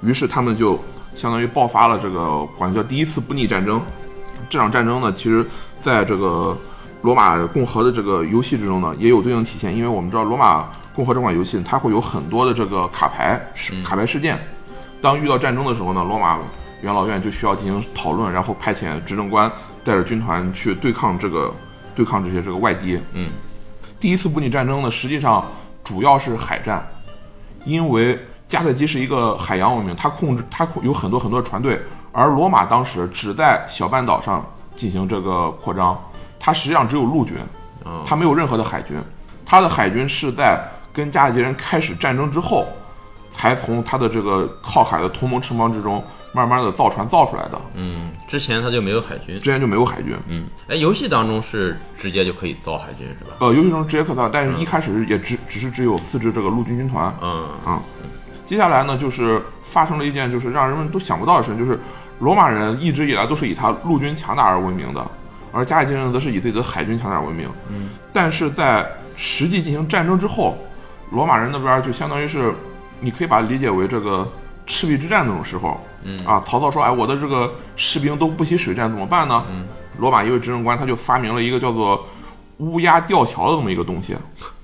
[0.00, 0.82] 于是他们就
[1.14, 3.80] 相当于爆发了这个管叫第一次布匿战争。
[4.48, 5.46] 这场战争呢，其实
[5.80, 6.56] 在这个
[7.02, 9.76] 罗马共和的这个游戏之中呢，也有对应体现。
[9.76, 14.38] 因为我们知道罗马共和这款游戏，它会有很多的这个卡牌事卡牌事件。
[15.02, 16.38] 当遇到战争的时候呢，罗马
[16.80, 19.50] 元老院就需要进行讨论，然后派遣执政官
[19.84, 21.52] 带着军团去对抗这个
[21.98, 22.96] 对抗这些这个外敌。
[23.12, 23.28] 嗯，
[23.98, 25.44] 第一次布匿战争呢，实际上
[25.82, 26.88] 主要是海战，
[27.64, 28.16] 因为
[28.48, 31.82] 迦太基是一个海洋文明，它控制它有很多很多的船队，
[32.12, 36.00] 而罗马当时只在小半岛上进行这个扩张，
[36.38, 37.36] 它实际上只有陆军，
[37.84, 38.96] 哦他没有任何的海军，
[39.44, 42.64] 它的海军是在跟迦太基人开始战争之后，
[43.32, 46.00] 才从它的这个靠海的同盟城邦之中
[46.32, 49.38] 慢慢的造船造出来的，嗯，之前他就没有海军。
[49.40, 50.14] 之前就没有海军。
[50.28, 53.36] 嗯，哎，游戏当中是直接就可以造海军是吧？
[53.40, 57.14] 呃，游戏中直接可造，但是一开始也只只是只有四支这个陆军军团。
[57.22, 57.80] 嗯嗯。
[58.44, 61.78] 接下来呢，就是发生了一件就是让人们都想不到的事情，就是
[62.20, 65.06] 罗马人一直以来都是以他陆军强大而闻名的，
[65.52, 67.48] 而迦太基人则是以自己的海军强大而闻名。
[67.68, 70.56] 嗯，但是在实际进行战争之后，
[71.10, 72.54] 罗马人那边就相当于是，
[73.00, 74.26] 你可以把它理解为这个
[74.68, 75.80] 赤壁之战那种时候。
[76.04, 79.66] 嗯啊，曹操说：“哎，我的这个士兵都不惜水战，怎么办呢？”嗯，
[79.98, 82.06] 罗马一位执政官他就发明了一个叫做
[82.58, 84.16] 乌鸦吊桥的这么一个东西。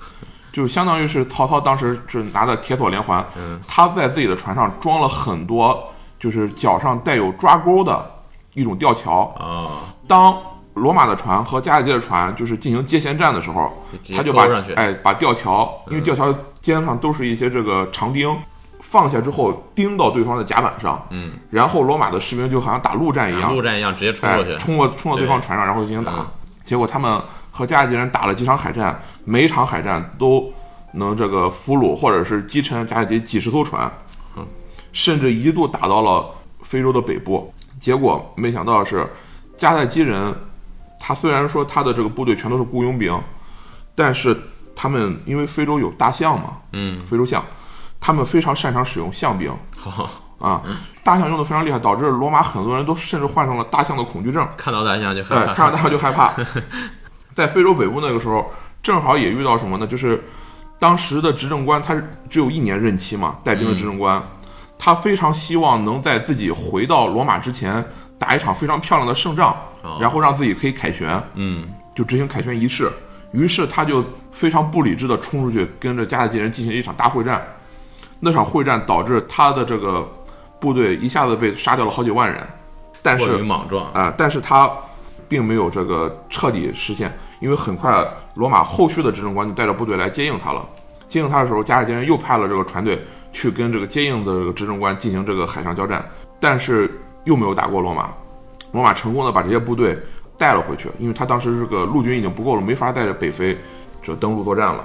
[0.53, 8.09] 就相当于是曹操当时是拿的铁索连环，嗯他在自己的船上装了很多，就是脚上带有抓钩的
[8.55, 9.23] 一种吊桥。
[9.37, 10.41] 啊，当
[10.75, 13.73] 罗马的船和迦太基的船就是进行接舷战的时候，
[14.17, 14.47] 他就把。
[14.77, 18.35] 哎把吊桥，因为吊桥肩上都是一些这个长钉，
[18.85, 24.57] 放下之后钉到对方的甲板上，嗯，然后罗马的士兵就好像打陆战一样，陆战一样直接冲哎过去。
[24.59, 26.27] 冲过冲到对方船上，然后进行打嗯。
[26.65, 27.21] 结果他们
[27.51, 30.53] 和迦太基人打了几场海战，每一场海战都
[30.93, 33.91] 能这个俘虏或者是击沉迦太基几十艘船，
[34.37, 34.47] 嗯，
[34.93, 36.31] 甚至一度打到了
[36.63, 37.53] 非洲的北部。
[37.81, 39.05] 结果没想到的是，
[39.59, 40.35] 迦太基人
[41.01, 43.19] 他虽然说他的这个部队全都是雇佣兵，
[43.95, 44.37] 但是
[44.77, 47.45] 他们因为非洲有大象嘛，嗯，非洲象，
[48.07, 50.61] 他们非常擅长使用象兵好，啊，
[51.03, 54.47] 大象用的非常厉害，导致罗马很多人都甚至患上了大象的恐惧症。
[54.59, 55.55] 看到大象就害哎，怕。
[55.55, 56.31] 看到大象就害怕。
[57.35, 59.87] 在非洲北部那个时候，正好也遇到什么呢？
[59.87, 60.23] 就是
[60.79, 61.95] 当时的执政官他
[62.29, 64.23] 只有一年任期嘛，带兵的执政官，
[64.79, 67.83] 他非常希望能在自己回到罗马之前
[68.19, 72.93] 打一场非常漂亮的胜仗，哦然后让自己可以凯旋，嗯，就执行凯旋仪式。
[73.33, 77.43] 于是他就非常不理智的冲出去，跟着迦太基人进行一场大会战。
[78.21, 80.07] 那场会战导致他的这个
[80.59, 82.43] 部队一下子被杀掉了好几万人，
[83.03, 83.85] 但是莽撞。
[83.93, 84.71] 啊、但是他
[85.29, 90.67] 并没有这个彻底实现，因为很快罗马后续的执政官就带着部队来接应他了。
[91.09, 92.99] 接应他的时候，迦太基人又派了这个船队
[93.33, 96.05] 去跟这个接应的这个执政官进行这个海上交战，
[96.41, 96.91] 但是
[97.25, 98.09] 又没有打过罗马。
[98.73, 99.97] 罗马成功的把这些部队
[100.37, 103.57] 带了回去，因为他当时这个陆军已经不够了，没法带着北非
[104.03, 104.85] 这登陆作战了。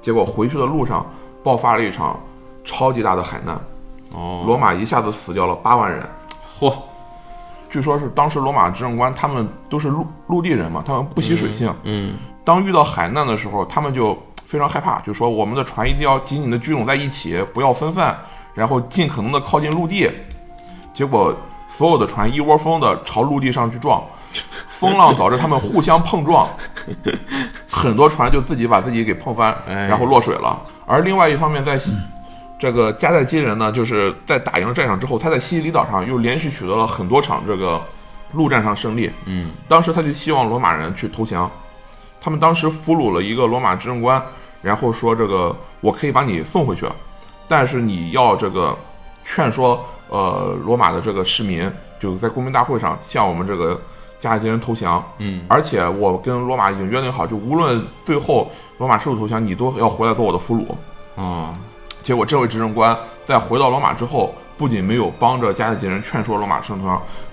[0.00, 1.04] 结果回去的路上
[1.42, 2.18] 爆发了一场
[2.64, 3.54] 超级大的海难，
[4.12, 6.04] 哦，罗马一下子死掉了八万人。
[6.58, 6.72] 嚯，
[7.68, 11.72] 据说是当时罗马执政官他们都是陆陆地人嘛，他们不习水性。
[11.82, 18.16] 嗯，当遇到海难的时候，他们就非常害怕，就说我们的船一定要紧紧的聚拢在一起，不要分散，
[18.54, 20.10] 然后尽可能的靠近陆地。
[20.92, 21.34] 结果
[21.66, 24.00] 所有的船一窝蜂的朝陆地上去撞，
[24.68, 26.48] 风浪导致他们互相碰撞，
[27.68, 30.56] 很多船就自己把自己给碰翻，哎然后落水了。
[30.86, 31.96] 而另外一方面，在西
[32.58, 37.80] 这个迦太基人呢，就是在打赢了战场之后，他在西西里岛上又连续取得了很多场这个
[38.32, 39.10] 陆战上胜利。
[39.26, 41.50] 嗯，当时他就希望罗马人去投降，
[42.20, 44.22] 他们当时俘虏了一个罗马执政官，
[44.62, 46.86] 然后说这个我可以把你送回去，
[47.46, 48.74] 但是你要这个
[49.24, 53.74] 劝说呃罗马的这个市民，就在公民大会上向我们这个
[54.20, 55.04] 迦太基人投降。
[55.18, 60.64] 嗯，而且我跟罗马已经约定好，就无论最后罗马是否投降，你都要回来做我的俘虏。
[61.16, 61.54] 哦，
[62.04, 66.86] 结果这位执政官在回到罗马之后，不仅没有帮着迦太基人劝说罗马圣徒，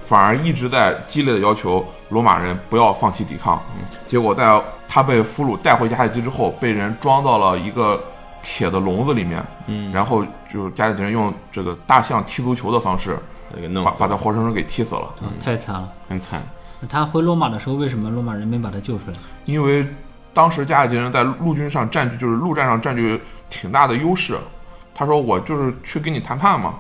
[0.07, 3.61] 反而一直在激烈的要求罗马人不要放弃抵抗。
[4.07, 8.01] 结果在他被俘虏带回迦太基之后，被人装到了一个
[8.41, 13.19] 铁的笼子里面，嗯，然后就是迦太基人用这个大象踢足球的方式，
[13.53, 15.13] 给弄把把，他活生生给踢死了。
[15.21, 15.89] 嗯太惨了。
[16.07, 16.41] 很惨。
[16.89, 19.13] 他回罗马的时候，为什么罗马人没把他救出来？
[19.43, 19.85] 因为
[20.33, 24.37] 当时迦太基人在陆军上占据，就是陆战上占据挺大的优势。
[25.01, 26.75] 他说：“我就是去跟你谈判嘛，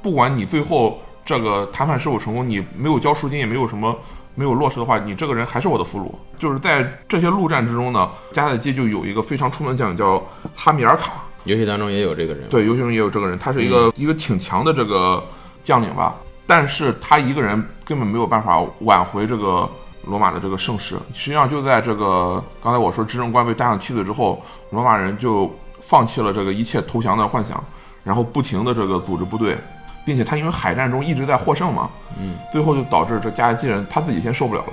[0.00, 3.92] 不管你最后这个谈判是否成功，你没有交赎金，也没有什么
[4.36, 10.22] 没有落实的话，你这个人还是我的俘虏。”就是在这些陆战之中呢，迦太基就有一个非常出名的将领叫
[10.54, 15.20] 哈米尔卡，游戏当中也有这个人。，对，游戏中也有这个人，他是一个、一个挺强的这个
[15.64, 16.14] 将领吧，
[16.46, 19.68] 但是他一个人根本没有办法挽回这个
[20.04, 20.94] 罗马的这个盛世。
[21.12, 25.52] 实际上就在这个刚才我说执政官被带上梯子之后，罗马人就
[25.86, 27.62] 放弃了这个一切投降的幻想，
[28.02, 29.56] 然后不停的这个组织部队，
[30.04, 34.72] 并且他因为海战中一直在获胜嘛，嗯，最后就导致这迦太基人他自己先受不了了，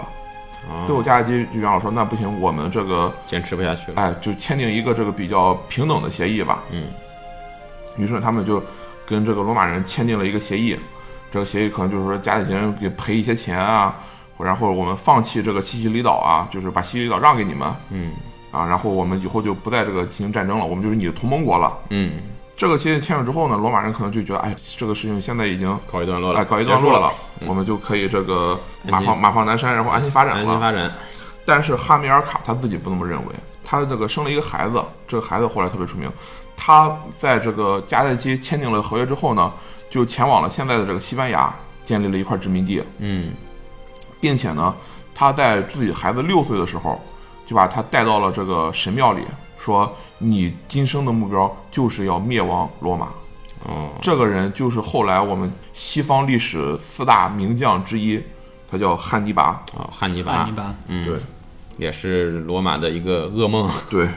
[0.67, 0.85] 啊。
[0.87, 4.01] 最后迦太基元老说那不行，我们这个坚持不下去了。
[4.01, 6.63] 哎，就签订一个这个比较平等的协议吧。
[6.71, 6.87] 嗯，
[7.95, 8.63] 于是他们就
[9.05, 10.75] 跟这个罗马人签订了一个协议，
[11.31, 13.95] 这个协议可能就是说迦太基人给赔一些钱啊，
[14.39, 18.13] 然后我们放弃这个西西里岛啊，就是把西西里岛让给你们，嗯
[18.53, 21.75] 啊，然后我们以后就不在这个进行战争了，我们就是你的同盟国了。
[21.89, 22.11] 嗯，
[22.55, 27.13] 这个协议签署之后呢，罗马人可能就觉得，哎，这个事情现在已经告一段落了，哎告一段落了了，，
[27.47, 30.39] 我们就可以这个马放马放南山，然后安心发展了。
[30.41, 30.93] 安心发展。
[31.45, 33.33] 但是哈米尔卡他自己不那么认为，
[33.65, 36.09] 他这个生了一个孩子，这个孩子后来特别出名。
[36.55, 39.51] 他在这个迦太基签订了合约之后呢，
[39.89, 43.33] 就前往了现在的这个西班牙，建立了一块殖民地，嗯
[44.21, 44.73] 并且呢，
[45.13, 47.03] 他在自己孩子六岁的时候，
[47.45, 49.21] 就把他带到了这个神庙里，
[49.57, 53.07] 说你今生的目标就是要灭亡罗马。
[53.65, 58.21] 哦，这个人就是后来我们西方历史四大名将之一，
[58.69, 59.63] 他叫汉尼拔。
[59.77, 61.17] 哦，汉尼拔汉尼，拔，嗯，对，
[61.77, 63.69] 也是罗马的一个噩梦。
[63.89, 64.07] 对，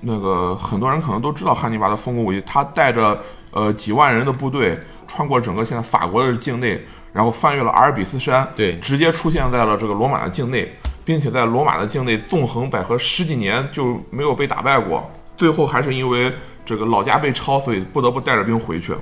[0.00, 3.20] 那个很多人可能都知道汉尼拔的丰功伟绩，他带着
[3.52, 10.68] 呃几万人的部队穿过整个现在法国的境内，然后翻越了阿尔卑斯山，对直接出现在了这个罗马的境内，
[11.04, 16.32] 并且在罗马的境内纵横捭阖十几年就没有被打败过，最后还是因为
[16.64, 18.94] 这个老家被抄，所以不得不带着兵回去。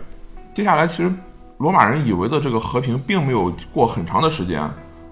[0.55, 1.13] 接下来其实
[1.59, 4.63] 罗马人以为的这个和平并没有过很长的时间，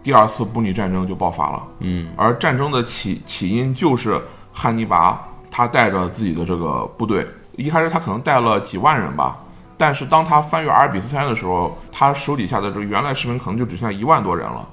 [0.02, 1.62] 第二次布匿战争就爆发了。
[1.80, 4.20] 嗯而战争的起起因就是
[4.52, 9.36] 汉尼拔他带着自己的这个部队，一开始他可能带了几万人吧，
[9.76, 14.66] 但是当他翻越阿尔卑斯山的时候，他手底下的这个原来士兵可能就只剩下一万多人了。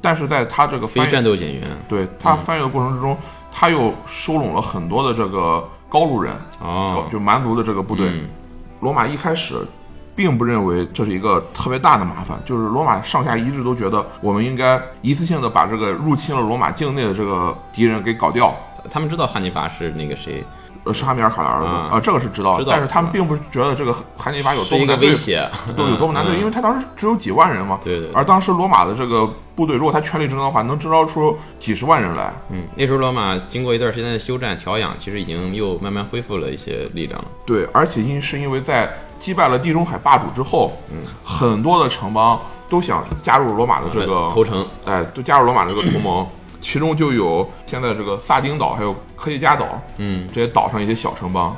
[0.00, 1.62] 但是在他这个非战斗减员。
[1.88, 3.16] 对他翻越的过程之中，
[3.52, 8.08] 他又收拢了很多的这个高卢人，哦，就蛮族的这个部队。
[8.08, 8.28] 嗯
[8.82, 9.64] 罗马一开始
[10.12, 18.52] 并不认为这是一个特别大的麻烦，就是罗马上下一致都觉得我们应该一次性的把这个入侵了罗马境内的这个敌人给搞掉。
[18.90, 20.42] 他们知道汉尼拔是那个谁，
[20.84, 27.78] 呃，是哈米尔卡的儿子啊啊、这个是知道的，但是他们并不觉得这个汉尼拔有多么难对威胁，都有多么难对，嗯因为他当时只有几万人嘛。
[27.82, 32.32] 对对对而当时罗马的这个部队，如果他全力征的话，能征召出几十万人来。
[32.50, 37.28] 嗯，那时候罗马经过一段时间的休战调养，其实已经又慢慢恢复了一些力量了。
[37.46, 46.26] 对，而且因是因为在击败了地中海霸主之后，嗯，很多的城邦都想加入罗马的这个投诚，哎，都加入罗马这个同盟，
[46.62, 51.54] 其中就有现在这个萨丁岛，还有科西嘉岛嗯这些岛上一些小城邦。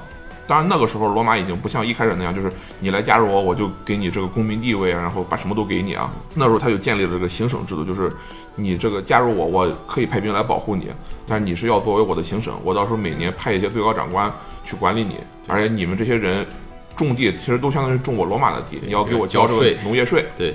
[0.46, 6.12] 当然，那个时候罗马已经不像一开始那样，就是你来加入我，我就给你这个公民地位啊，然后把什么都给你啊。
[6.34, 8.12] 那时候他就建立了这个行省制度，就是
[8.54, 10.88] 你这个加入我，我可以派兵来保护你，
[11.26, 14.30] 但是你是要作为我的行省，我到时候每年派一些最高长官
[14.66, 16.46] 去管理你，而且你们这些人
[16.94, 20.26] 种地其实都相当于种我罗马的地，你要给我交这个农业税。
[20.36, 20.54] 对，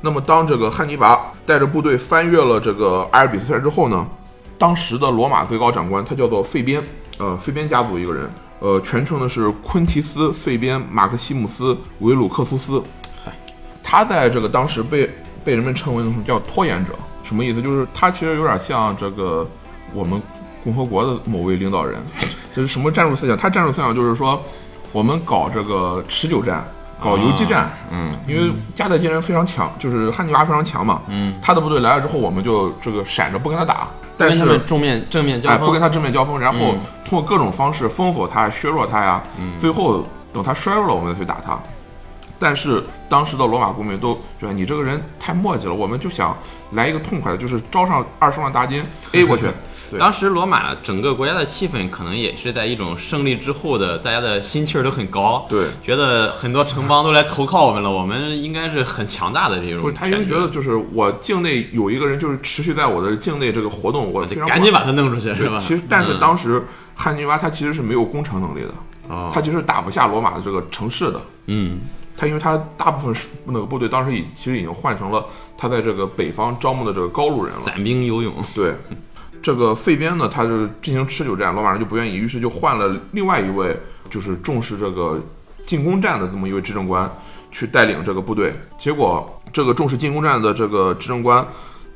[0.00, 4.06] 那么当这个汉尼拔带着部队翻越了这个阿尔卑斯山之后呢，
[4.58, 6.82] 当时的罗马最高长官他叫做费边，
[7.18, 8.28] 呃，费边家族一个人，
[8.60, 12.82] 呃，全称呢是昆提斯·费边·马克西姆斯·维鲁克苏斯。
[13.24, 13.32] 嗨，
[13.82, 15.08] 他在这个当时被
[15.44, 16.92] 被人们称为什么叫拖延者，
[17.24, 17.62] 什么意思？
[17.62, 19.48] 就是他其实有点像这个
[19.94, 20.20] 我们
[20.64, 22.02] 共和国的某位领导人，
[22.54, 23.36] 这是什么战术思想？
[23.36, 24.42] 他战术思想就是说，
[24.92, 26.66] 我们搞这个持久战，
[27.02, 27.70] 搞游击战。
[27.90, 41.58] 嗯因为迦太基人非常强，就是汉尼拔非常强嘛，嗯，他的部队来了之后，我们就这个闪着不跟他打，但是正面正面交哎锋，不跟他正面交锋，然后嗯通过各种方式封锁他、削弱他呀，嗯最后等他衰弱了，我们再去打他。
[42.38, 46.36] 但是当时的罗马公民都觉得你这个人太磨叽了，我们就想
[46.72, 49.46] 来一个痛快的，就是招上二十万大军 A 过去。
[49.90, 49.98] 对。
[49.98, 60.38] 当时罗马整个国家的气氛可能也是在一种胜利之后的，大家的心气儿都很高，对，觉得很多城邦都来投靠我们了，我们应该是很强大的这种不是他因为感觉。
[60.38, 65.58] 得就是我境内有一个人就是持续在我的境内这个活动，我非常赶紧把他弄出去，是吧？
[65.60, 66.20] 其实，但是嗯。
[66.20, 66.62] 当时
[66.94, 68.74] 汉尼拔他其实是没有攻城能力的，
[69.08, 69.30] 哦。
[69.32, 71.20] 他其实打不下罗马的这个城市的。
[71.46, 71.80] 嗯。
[72.20, 75.24] 他因为他大部分是那个部队当时已其实已经换成了
[75.56, 77.60] 他在这个北方招募的这个高卢人了。
[77.60, 78.74] 散兵游勇，对，
[79.42, 83.76] 这个费边呢，他就是进行持久战，罗马人就不愿意，于是就换了另外一位
[84.10, 85.20] 就是重视这个
[85.66, 87.10] 进攻战的这么一位执政官
[87.50, 88.52] 去带领这个部队。
[88.76, 91.46] 结果这个重视进攻战的这个执政官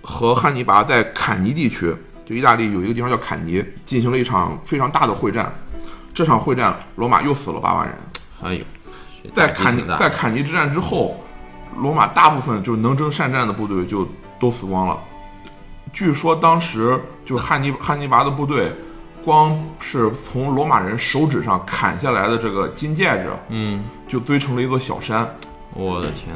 [0.03, 5.53] 和汉尼拔在坎尼地区，就意大利有一个地方叫坎尼，进行了一场非常大的会战。
[6.15, 7.97] 这场会战，罗马又死了八万人。
[8.43, 8.61] 哎呦，
[9.35, 11.23] 在坎尼在坎尼之战之后，
[11.79, 14.07] 罗马大部分就是能征善战的部队就
[14.39, 14.99] 都死光了。
[15.93, 18.73] 据说当时就汉尼汉尼拔的部队，
[19.25, 25.29] 光是从罗马人手指上砍下来的这个金戒指，嗯，就堆成了一座小山。
[25.75, 26.29] 我的天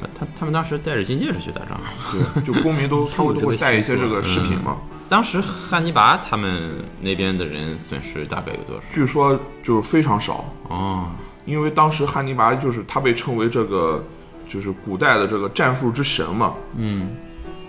[0.00, 0.08] 哪！
[0.14, 1.78] 他他们当时带着金戒指去打仗，
[2.10, 4.76] 对，就公民都 他们都会带一些这个饰品嘛。
[5.08, 8.82] 当时汉尼拔他们那边的人损失大概有多少？
[8.92, 11.10] 据说就是非常少，哦，
[11.44, 14.02] 因为当时汉尼拔就是他被称为这个
[14.48, 16.54] 就是古代的这个战术之神嘛。
[16.76, 17.10] 嗯，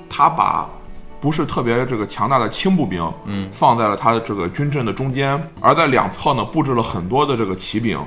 [0.08, 0.70] 他他把
[1.22, 7.98] 不是特别这个强大的轻步兵，嗯，放在了他的这个军阵的中间，而在两侧呢布置了很多的这个骑兵。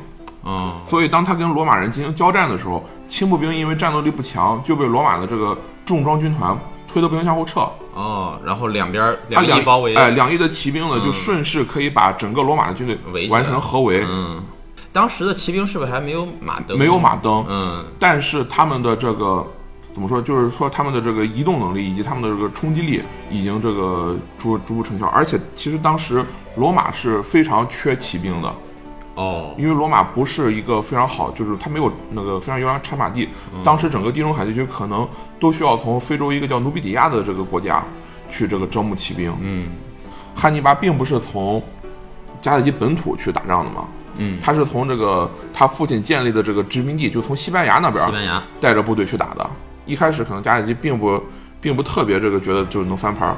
[0.45, 6.55] 嗯，所以当他跟罗马人进行交战的时候，轻步兵因为战斗力不强，就被罗马的这个重装军团
[6.87, 7.61] 推得不能向后撤。
[7.95, 14.05] 哦，然后两边儿两两翼包围，哎，两翼的骑兵呢，就顺势可以把整个罗马的军队围完成合围。
[14.07, 14.43] 嗯，
[14.93, 16.77] 当时的骑兵是不是还没有马灯？
[16.77, 19.47] 没有，马灯，嗯，但是他们的这个
[19.95, 20.21] 怎么说？
[20.21, 25.07] 就是说他们的这个移动能力以及他们的这个冲击力已经这个逐逐步成效。
[25.07, 26.25] 而且其实当时
[26.57, 28.53] 罗马是非常缺骑兵的，
[29.15, 33.29] 哦，因为罗马不是一个非常好，就是它没有那个非常优良产马地。
[33.65, 37.81] 当时整个地中海地区可能都需要从非洲一个叫努比底亚的这个国家
[38.29, 39.33] 去这个招募骑兵。
[39.41, 39.69] 嗯
[40.35, 41.63] 汉尼拔并不是从
[42.43, 49.51] 迦太基本土去打仗的嘛，嗯，他是从这个他父亲建立的这个殖民地，就从西班牙那边西班牙，带着部队去打的。
[49.87, 51.23] 一开始可能迦太基并不
[51.61, 53.37] 并不特别这个觉得就能翻盘儿，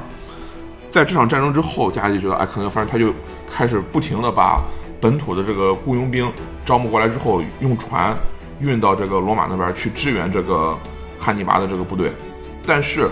[0.89, 3.13] 在这场战争之后，迦太基觉得哎可能翻，他就
[3.49, 4.61] 开始不停的把
[4.99, 6.31] 本土的这个雇佣兵
[6.65, 8.15] 招募过来之后，用船
[8.59, 10.77] 运到这个罗马那边去支援这个
[11.19, 12.11] 汉尼拔的这个部队。
[12.65, 13.09] 但是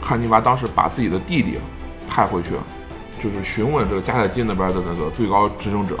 [0.00, 1.58] 汉尼拔当时把自己的弟弟
[2.08, 2.50] 派回去，
[3.22, 5.96] 就是询问这个迦太基那边的那个最高执政者，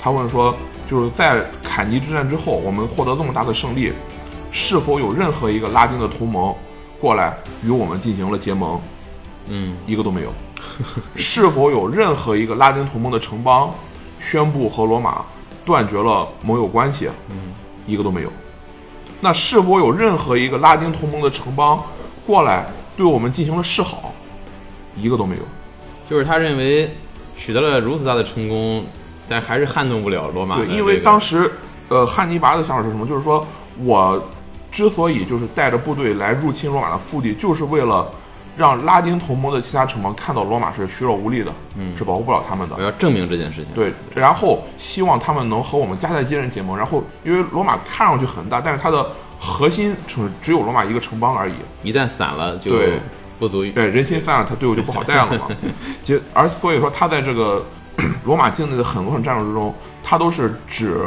[0.00, 0.56] 他问说，
[0.88, 3.92] 就是在坎尼之战之后，我们获得这么大的胜利，
[4.56, 6.54] 是否有任何一个拉丁的同盟
[6.98, 8.80] 过来与我们进行了结盟？
[9.48, 10.32] 嗯，一个都没有。
[11.14, 13.70] 是否有任何一个拉丁同盟的城邦
[14.18, 15.22] 宣布和罗马
[15.62, 17.10] 断绝了盟友关系？
[17.28, 17.36] 嗯，
[17.86, 18.32] 一个都没有。
[19.20, 21.82] 那是否有任何一个拉丁同盟的城邦
[22.26, 22.64] 过来
[22.96, 24.10] 对我们进行了示好？
[24.96, 25.42] 一个都没有。
[26.08, 26.90] 就是他认为
[27.36, 28.82] 取得了如此大的成功，
[29.28, 30.78] 但还是撼动不了罗马对，这个。
[30.78, 31.52] 因为当时，
[31.90, 33.06] 呃，汉尼拔的想法是什么？
[33.06, 33.46] 就是说
[33.78, 34.22] 我
[34.76, 38.12] 之所以就是带着部队来入侵罗马的腹地，就是为了
[38.58, 42.82] 让拉丁同盟的其他城邦看到罗马是虚弱无力的，嗯，是保护不了他们的我。
[42.82, 43.72] 要证明这件事情。
[43.74, 46.76] 对，然后希望他们能和我们迦太基人结盟。
[46.76, 49.10] 然后，因为罗马看上去很大，但是它的
[49.40, 51.54] 核心城只有罗马一个城邦而已。
[51.82, 53.00] 一旦散了，就对
[53.38, 53.70] 不足以。
[53.70, 55.48] 对，人心散了，他队伍就不好带了嘛。
[56.04, 57.64] 其而所以说，他在这个
[58.24, 61.00] 罗马境内的很多场战斗之中，他都是只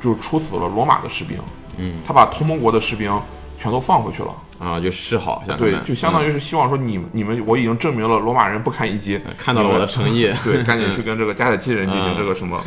[0.00, 1.36] 就处死了罗马的士兵，
[1.76, 3.10] 嗯，他把同盟国的士兵
[3.58, 4.28] 全都放回去了。
[4.58, 10.32] 啊，就示好，对，就相当于、是希望说你你们我已经证明了罗马人不堪一击，嗯看到了我的诚意。
[10.42, 12.58] 对，赶紧 去跟这个迦太基人进行嗯这个什么。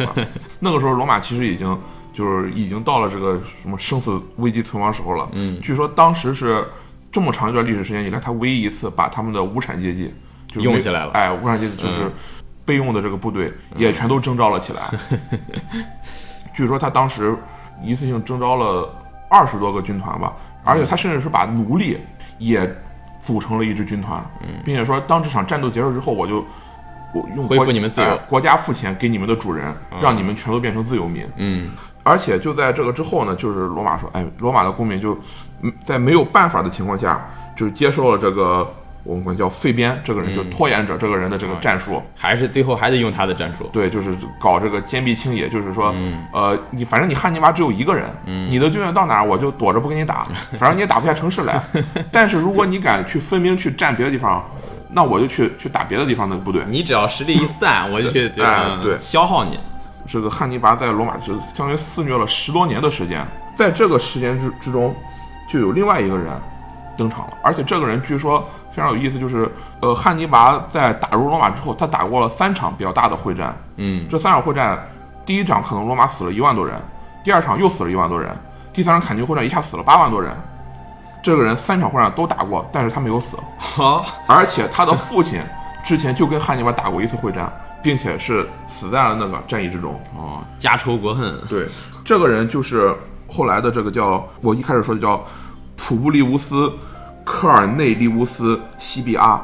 [0.60, 1.76] 那个时候，罗马其实已经
[2.14, 5.28] 就是已经到了这个什么生死危机存亡时候了。
[5.32, 6.64] 嗯，据说当时是
[7.12, 10.14] 这么长一段历史时间以来，他唯一一次把他们的无产阶级
[10.48, 12.12] 就用起来了哎，无产阶级就是嗯
[12.66, 14.82] 备用的这个部队也全都征召了起来。
[16.54, 17.36] 据说他当时
[17.84, 18.94] 一次性征召了
[19.30, 21.98] 二十多个军团吧，而且他甚至是把奴隶
[22.40, 22.70] 也
[23.20, 24.22] 组成了一支军团，
[24.66, 26.44] 并且说当这场战斗结束之后，我就
[27.14, 28.08] 我用恢复国你们自由。
[28.08, 31.28] 哎国家付钱给你们的主人，让你们全都变成自由民。
[31.38, 31.70] 嗯，
[32.04, 35.18] 而且就在这个之后呢，就是罗马说，哎，罗马的公民就
[35.62, 37.24] 嗯在没有办法的情况下，
[37.56, 38.68] 就是接受了这个
[39.04, 42.02] 我们管叫废编这个人，就拖延者这个人的这个战术。
[42.16, 43.70] 还是最后还得用他的战术。
[43.72, 51.62] 对，就是搞这个坚壁清野，就是说，嗯呃，你反正你汉尼拔只有一个人，你的军队到哪儿我就躲着不跟你打， 反正你也打不下城市来。
[52.12, 54.44] 但是如果你敢去分兵去占别的地方，
[54.92, 56.64] 那我就去去打别的地方的部队。
[56.68, 59.60] 你只要实力一散， 我就去对消耗你。
[60.08, 63.24] 这个汉尼拔在罗马就相当于肆虐了十多年的时间，
[63.56, 64.96] 在这个时间之之中，
[65.48, 66.28] 就有另外一个人
[66.98, 69.50] 登场了，而且这个人据说非常有意思，就是
[69.82, 74.88] 呃，汉尼拔在打入罗马之后，他打过了三场比较大的会战，嗯，这三场会战，
[75.26, 76.76] 第一场可能罗马死了一万多人，
[77.24, 78.30] 第二场又死了一万多人，
[78.72, 80.32] 第三场坎尼会战一下死了八万多人。
[81.22, 85.42] 这个人三场会战都打过，但是他没有死， 好，而且他的父亲
[85.84, 87.52] 之前就跟汉尼拔打过一次会战，
[87.84, 90.00] 并且是死在了那个战役之中。
[90.16, 91.38] 哦，家仇国恨。
[91.50, 91.68] 对，
[92.06, 92.96] 这个人就是
[93.28, 95.22] 后来的这个叫我一开始说的叫
[95.76, 96.56] 普布利乌斯·
[97.30, 99.40] 科尔内利乌斯·西比阿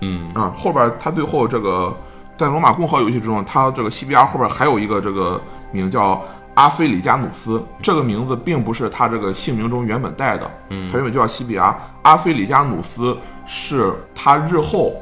[0.00, 1.96] 嗯，啊，后边他最后这个
[2.36, 5.40] 在罗马共和游戏之中，他这个西比阿后边还有一个这个
[5.70, 6.20] 名叫
[6.54, 11.74] 阿非里加努斯，这个名字并不是他这个姓名中原本带的，嗯，他原本就叫西比阿。
[12.02, 14.92] 阿非里加努斯是他日后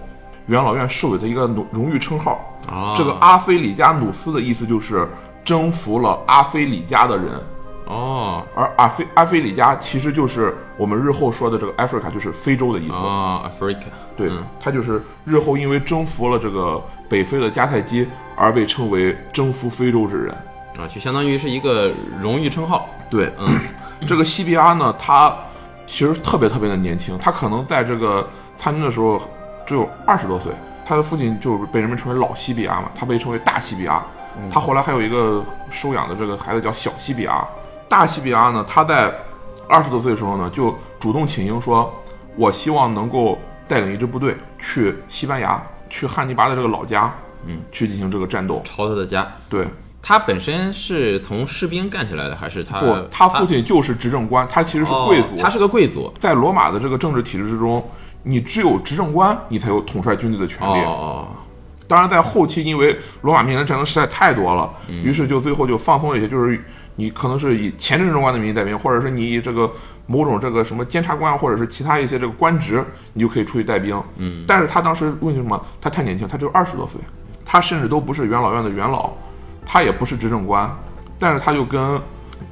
[0.48, 2.38] 元老院授予的一个荣荣誉称号。
[2.70, 5.08] 哦，这个阿非里加努斯的意思就是
[5.42, 7.40] 征服了阿非里加的人，
[7.86, 12.94] 哦而阿非阿非里加其实就是我们日后说的这个 Africa，就是非洲的意思。
[12.94, 14.28] 哦，Africa，对，
[14.60, 18.06] 他就是日后因为征服了这个北非的迦太基
[18.36, 20.34] 而被称为征服非洲之人。
[20.76, 22.88] 啊，就相当于是一个荣誉称号。
[23.08, 23.58] 对，嗯
[24.06, 25.34] 这个西比阿呢，他
[25.86, 29.22] 其实特别特别的年轻，他可能在这个参军的时候
[29.64, 30.52] 只有二十多岁，
[30.84, 34.04] 他的父亲就被人们称为老西比阿嘛，他被称为大西比阿。
[34.50, 37.46] 他后来还有一个收养的这个孩子叫小西比亚。
[37.88, 39.14] 大西比亚呢，他在
[39.68, 41.92] 二十多岁的时候呢，就主动请缨说，
[42.36, 47.12] 我希望能够带领一支部队去西班牙，去汉尼拔的这个老家，
[47.46, 48.60] 嗯，去进行这个战斗。
[48.64, 49.26] 抄他的家。
[49.48, 49.66] 对，
[50.02, 52.80] 他本身是从士兵干起来的，还是他？
[52.80, 56.12] 不，他父亲就是执政官，他其实是贵族，哦他是个贵族。
[56.20, 57.84] 在罗马的这个政治体制之中，
[58.22, 60.80] 你只有执政官，你才有统帅军队的权利。
[60.84, 61.28] 哦
[61.88, 66.60] 当然，在后期，因为罗马面临的战争实在太多了，于是就最后就放松了一些，就是
[66.96, 69.70] 你可能是以前执政官的名义带兵，或者是你以这个
[70.06, 74.02] 某种这个什么监察官，或者是其他一些这个官职，你就可以出去带兵。
[74.16, 75.62] 嗯，但是他当时问题什么？
[75.80, 77.00] 他太年轻，他只有二十多岁，
[77.44, 79.10] 他甚至都不是元老院的元老，
[79.64, 80.74] 他也不是执政官，
[81.18, 82.00] 但是他就跟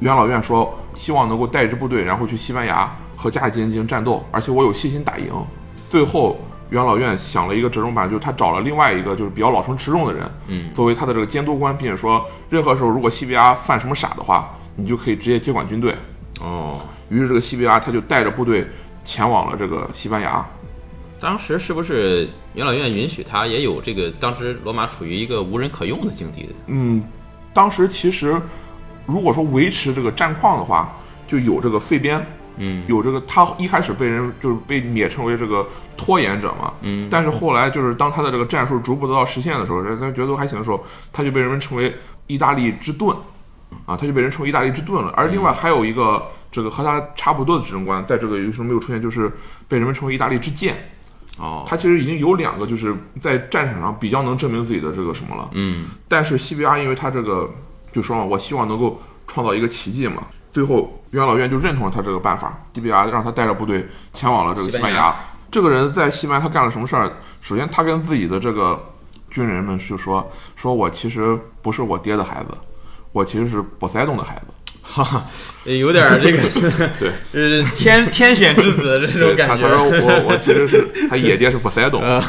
[0.00, 5.26] 元老院说，希望能够带一支部队，然后去西班牙和迦太基人进行战斗，而且我有信心打赢。
[5.88, 6.38] 最后，
[6.70, 15.94] 元老院想了一个折中办法，就是他找了另外一个就是比较老成持重的人，嗯，作为他的这个监督官，并且说，任何时候如果西比亚犯什么傻的话，你就可以直接接管军队。
[16.40, 18.66] 哦，于是这个西比亚他就带着部队
[19.04, 20.44] 前往了这个西班牙。
[21.20, 24.10] 当时是不是元老院允许他也有这个？
[24.12, 26.48] 当时罗马处于一个无人可用的境地的。
[26.66, 27.02] 嗯，
[27.54, 28.40] 当时其实
[29.06, 30.92] 如果说维持这个战况的话，
[31.26, 32.24] 就有这个废边，
[32.56, 41.94] 嗯，有这个他一开始被人就是被蔑称为这个拖延者嘛，嗯，但是后来就是当他的这个战术逐步得到实现的时候，人他觉得都还行的时候，他就被人们称为
[42.26, 43.16] 意大利之盾，
[43.86, 45.12] 啊，他就被人称为意大利之盾了。
[45.16, 49.30] 而另外还有一个这个和他差不多的执政官，在这个游戏中没有出现，就是
[49.68, 50.76] 被人们称为意大利之剑。
[51.38, 55.50] 哦，他其实已经有两个就是在战场上比较能证明自己的这个什么了。
[55.54, 57.50] 嗯，但是西比亚因为他这个
[57.92, 60.22] 就说嘛，我希望能够创造一个奇迹嘛。
[60.52, 64.96] 最后元老院就认同了他这个办法，西比亚让他带着部队前往了这个西班牙。
[64.96, 65.16] 西班牙
[65.48, 67.08] 这个人在西班牙他干了什么事儿？
[67.40, 68.92] 首先他跟自己的这个
[69.30, 72.58] 军人们就说，说我其实不是我爹的孩子，
[73.12, 74.46] 我其实是波塞冬的孩子。
[74.86, 75.26] 哈哈，
[75.64, 76.38] 有点儿这个，
[77.00, 79.56] 对， 呃，天天选之子 这种感觉。
[79.56, 82.22] 他说我我其实是他野爹是波塞冬啊。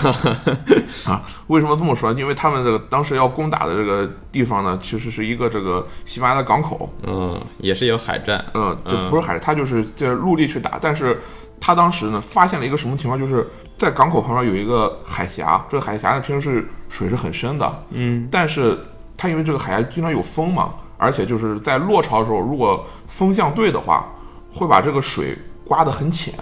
[1.48, 2.12] 为什么这么说？
[2.14, 6.90] 因为他们这个当时要攻打的这个地方呢，其实是一个这个西班牙的港口。
[7.06, 8.44] 嗯，也是有海战。
[8.54, 11.22] 嗯，就不是海，他就是在陆地去打，但是
[11.60, 13.46] 他当时呢发现了一个什么情况，就是
[13.78, 18.80] 在港口旁边有一个海峡，这个海峡呢平时是水是很深的，嗯，但是
[19.18, 24.06] 它因为这个海峡经常有风嘛，而且就是在落潮的时候，如果风向对的话，
[24.54, 26.34] 会把这个水刮得很浅。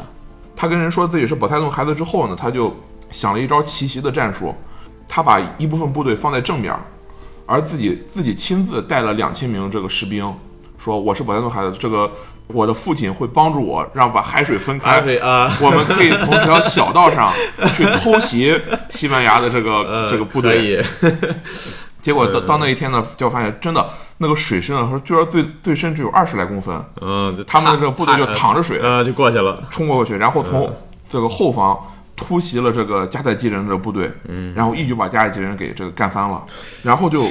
[0.55, 2.75] 他跟人说自己是保泰洞孩子之后呢，他就
[3.09, 4.55] 想了一招奇袭的战术，
[5.07, 6.73] 他把一部分部队放在正面，
[7.45, 10.33] 而自己自己亲自带了两千名这个士兵，
[10.77, 12.09] 说我是保泰洞孩子，这个
[12.47, 17.33] 我的父亲会帮助我，让把海水分开，啊，我们可以从这条小道上
[17.75, 18.53] 去偷袭
[18.89, 20.83] 西班牙的这个、呃，这个部队。
[22.03, 29.63] 结果到到那一天呢，就发现真的那个水深啊，说居然最最深只有二十来公分，嗯，他们的这个部队就淌着水呃，就过去了。
[29.69, 30.73] 冲过去，然后从
[31.09, 31.77] 这个后方
[32.15, 36.43] 突袭了这个迦太基人的部队，嗯，然后一举把迦太基人给这个干翻了，
[36.83, 37.21] 然后就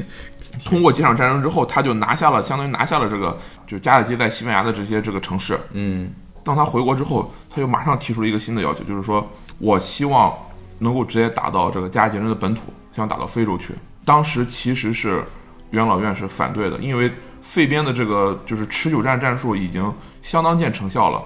[0.64, 5.58] 通过几场战争之后，他就拿下了，相当于拿下了这个就迦太基在西班牙的这些这个城市。
[5.72, 6.12] 嗯
[6.44, 9.24] 当他回国之后，他就马上提出了一个新的要求，就是说
[9.58, 10.34] 我希望
[10.80, 12.62] 能够直接打到这个迦太基人的本土，
[12.96, 13.74] 想打到非洲去。
[14.04, 15.24] 当时其实是
[15.72, 17.10] 元老院是反对的，因为
[17.42, 19.92] 废边的这个就是持久战战术已经
[20.22, 21.22] 相当见成效了，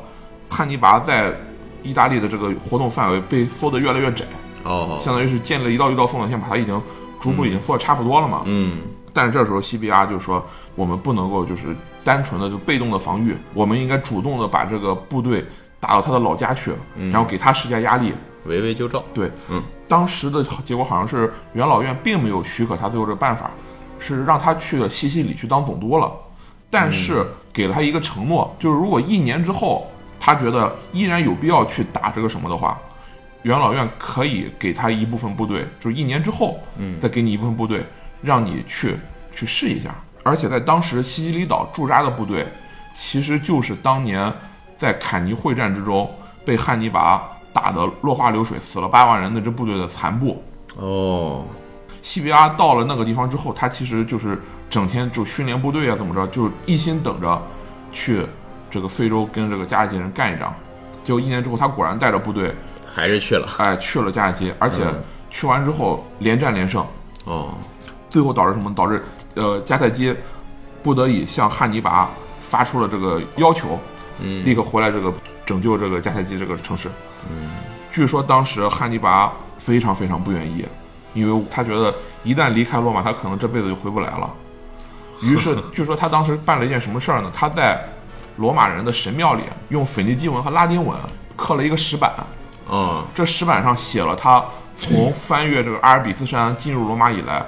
[0.48, 1.32] 汉尼拔在
[1.82, 4.24] 意大利的这个活动范围被缩得越来越窄，
[4.64, 6.82] 哦，相当于是建立了一道一道封锁线，把它已经
[7.20, 8.42] 逐步已经缩得差不多了嘛。
[8.46, 8.82] 嗯
[9.12, 10.44] 但是这时候西比亚就说，
[10.74, 11.74] 我们不能够就是
[12.04, 15.42] 单纯的就被动的防御，我们应该主动的把这个部队
[15.80, 16.70] 打到他的老家去，
[17.10, 18.12] 然后给他施加压力。
[18.44, 19.02] 围魏救赵。
[19.12, 23.50] 对，嗯，当时的结果好像是元老院并没有许可他最后这个办法，
[23.98, 26.12] 是让他去了西西里去当总督了，
[26.70, 29.86] 但是给了他一个承诺，就是如果一年之后
[30.18, 32.78] 他觉得依然有必要去打这个什么的话，
[33.42, 37.84] 元老院可以给他一部分部队，就是一年之后，嗯，再给你一部分部队，
[38.22, 38.96] 让你去
[39.32, 39.94] 去试一下。
[40.24, 42.46] 而且在当时西西里岛驻扎的部队，
[42.94, 44.32] 其实就是当年
[44.76, 46.12] 在坎尼会战之中
[46.44, 47.22] 被汉尼拔
[47.52, 50.42] 打得落花流水，死了八万人的这部队的残部。
[50.76, 51.44] 哦，
[52.06, 54.40] 西比亚到了那个地方之后，他其实就是
[54.70, 57.42] 整天就训练部队啊，怎么着，就一心等着
[57.90, 58.24] 去
[58.70, 60.54] 这个非洲跟这个迦太基人干一仗。
[61.02, 62.54] 结果一年之后，他果然带着部队，
[62.94, 63.48] 还是去了。
[63.58, 66.86] 哎，去了迦太基，而且嗯去完之后连战连胜，
[67.24, 67.52] 哦，
[68.08, 68.72] 最后导致什么？
[68.72, 69.04] 导致
[69.34, 70.14] 呃迦太基
[70.84, 73.80] 不得已向汉尼拔发出了这个要求，
[74.20, 75.12] 嗯立刻回来这个
[75.44, 76.88] 拯救这个迦太基这个城市。
[77.28, 77.50] 嗯，
[77.90, 80.64] 据说当时汉尼拔非常非常不愿意，
[81.16, 81.92] 因为他觉得
[82.22, 84.32] 一旦离开罗马，他可能这辈子就回不来了。
[85.22, 87.32] 于是， 据说他当时办了一件什么事儿呢？
[87.34, 87.82] 他在
[88.36, 90.96] 罗马人的神庙里用腓尼基文和拉丁文
[91.34, 92.12] 刻了一个石板，
[92.70, 94.44] 嗯，这石板上写了他
[94.76, 97.42] 从翻越这个阿尔卑斯山进入罗马以来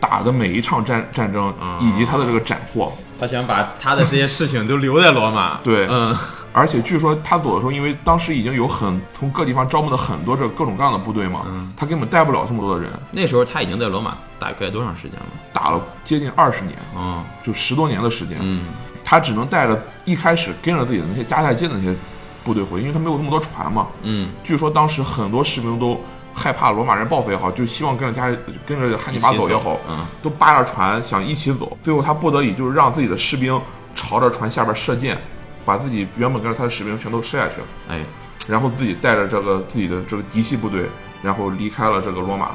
[0.00, 2.90] 打的每一场战战争，以及他的这个斩获。
[3.20, 5.60] 他想把他的这些事情都留在罗马。
[5.62, 6.16] 对嗯，
[6.52, 11.42] 而且据说他走的时候，因为当时已经有很从各地方招募了很多这各种各样的部队嘛，
[11.76, 15.26] 他根本带不了这么多的人，那时候他已经在罗马大概多长时间了？
[15.52, 18.38] 打了接近二十年，哦，就十多年的时间。
[18.40, 18.64] 嗯，
[19.04, 21.94] 他只能带着一开始跟着自己的那些迦太基的那些
[22.42, 23.88] 部队回去，因为他没有那么多船嘛。
[24.02, 26.00] 嗯，据说当时很多士兵都
[26.40, 28.34] 害怕罗马人报复也好，就希望跟着家
[28.66, 31.76] 跟着汉尼拔走也好，嗯，都扒着船想一起走。
[31.82, 33.60] 最后他不得已就是让自己的士兵
[33.94, 35.18] 朝着船下边射箭，
[35.66, 38.02] 把自己原本跟着他的士兵全都射下去了，哎，
[38.48, 40.86] 然后自己带着这个自己的这个嫡系部队，
[41.22, 42.52] 然后离开了这个罗马，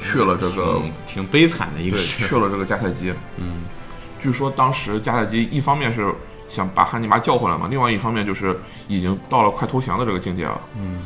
[0.00, 1.96] 去了这个挺挺悲惨的一个。
[1.96, 3.10] 去了这个迦太基。
[3.38, 3.62] 嗯，
[4.20, 6.14] 据说当时迦太基一方面是
[6.48, 10.60] 想把汉尼拔叫回来嘛，另外一方面就是已经到了快投降的这个境界了。
[10.76, 11.02] 嗯，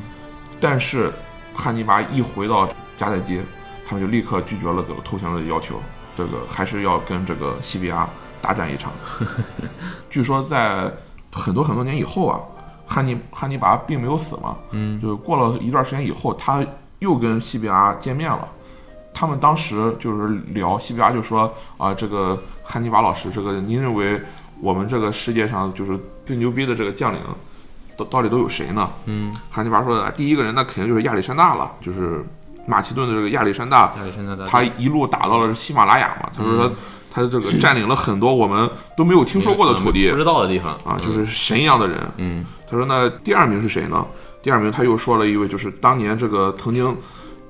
[0.60, 1.12] 但是
[1.58, 3.40] 汉尼拔一回到迦太基，
[3.84, 5.74] 他们就立刻拒绝了这个投降的要求，
[6.16, 8.08] 这个还是要跟这个西比亚
[8.40, 8.92] 大战一场。
[10.08, 10.88] 据说在
[11.32, 12.38] 很多很多年以后啊，
[12.86, 16.64] 汉尼汉尼拔并没有死嘛，嗯，就是过了一段时间以后，他
[17.00, 18.46] 又跟西比亚见面了。
[19.12, 24.22] 他们当时就是聊，西比亚就说啊，这个汉尼拔老师，这个您认为
[24.60, 27.20] 我们这个世界上就是最牛逼的这个将领，
[27.98, 28.88] 到到底都有谁呢？
[29.06, 32.24] 嗯，汉尼拔说，的第一个人那肯定就是亚历山大了，就是
[32.64, 36.70] 马其顿的这个亚历山大，亚历山大大帝他一路打到了喜马拉雅嘛，他说他、
[37.10, 42.00] 他这个占领了很多我们都没有听说过的土地不知道的地方啊，就是神一样的人。
[42.18, 44.06] 嗯他说那第二名是谁呢？
[44.42, 46.96] 第二名他又说了一位，就是当年这个曾经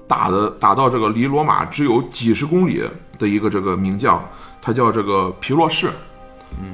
[0.06, 2.82] 打的打到这个离罗马只有几十公里
[3.18, 4.24] 的一个这个名将，
[4.62, 5.90] 他叫这个皮洛士。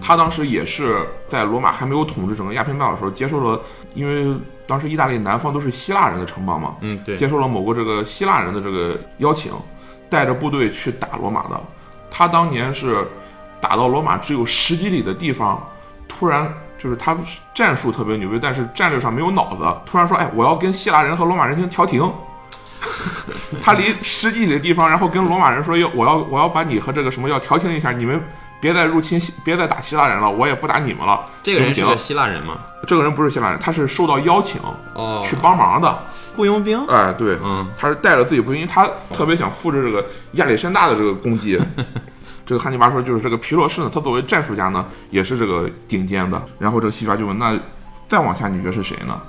[0.01, 3.61] 他当时也是在罗马还没有统治整个亚平半岛的时候，接受了，
[3.95, 9.53] 因为当时意大利南方都是希腊人的城邦嘛，嗯，对，接受了某个这个希腊人的这个邀请，
[10.09, 11.61] 带着部队去打罗马的。
[12.11, 13.07] 他当年是
[13.61, 15.63] 打到罗马只有十几里的地方，
[16.07, 17.17] 突然就是他
[17.55, 22.01] 战术特别牛逼，但是战略上没有脑子，突然说：“哎，我要跟希腊人和罗马人进行调停。
[23.63, 28.23] ”他离十几里的地方，然后跟罗马人说：“要我要我要把你和这个什么要调停一下，你们
[28.65, 32.57] 别再入侵，别再打希腊人了，我也不打你们了。”这个人是个希腊人吗？
[32.87, 34.59] 这个人不是希腊人，他是受到邀请
[34.95, 35.99] 哦去帮忙的。
[36.35, 36.83] 雇佣兵。
[36.87, 40.03] 哎，对，嗯，他是带着自己雇佣兵他特别想复制这个
[40.33, 41.61] 亚历山大的这个功绩。
[42.47, 46.43] 这个汉尼拔说，就是这个皮洛士呢，他作为战术家呢，也是这个顶尖的。
[46.59, 47.55] 然后这个西比亚就问，那
[48.09, 49.21] 再往下你觉得是谁呢？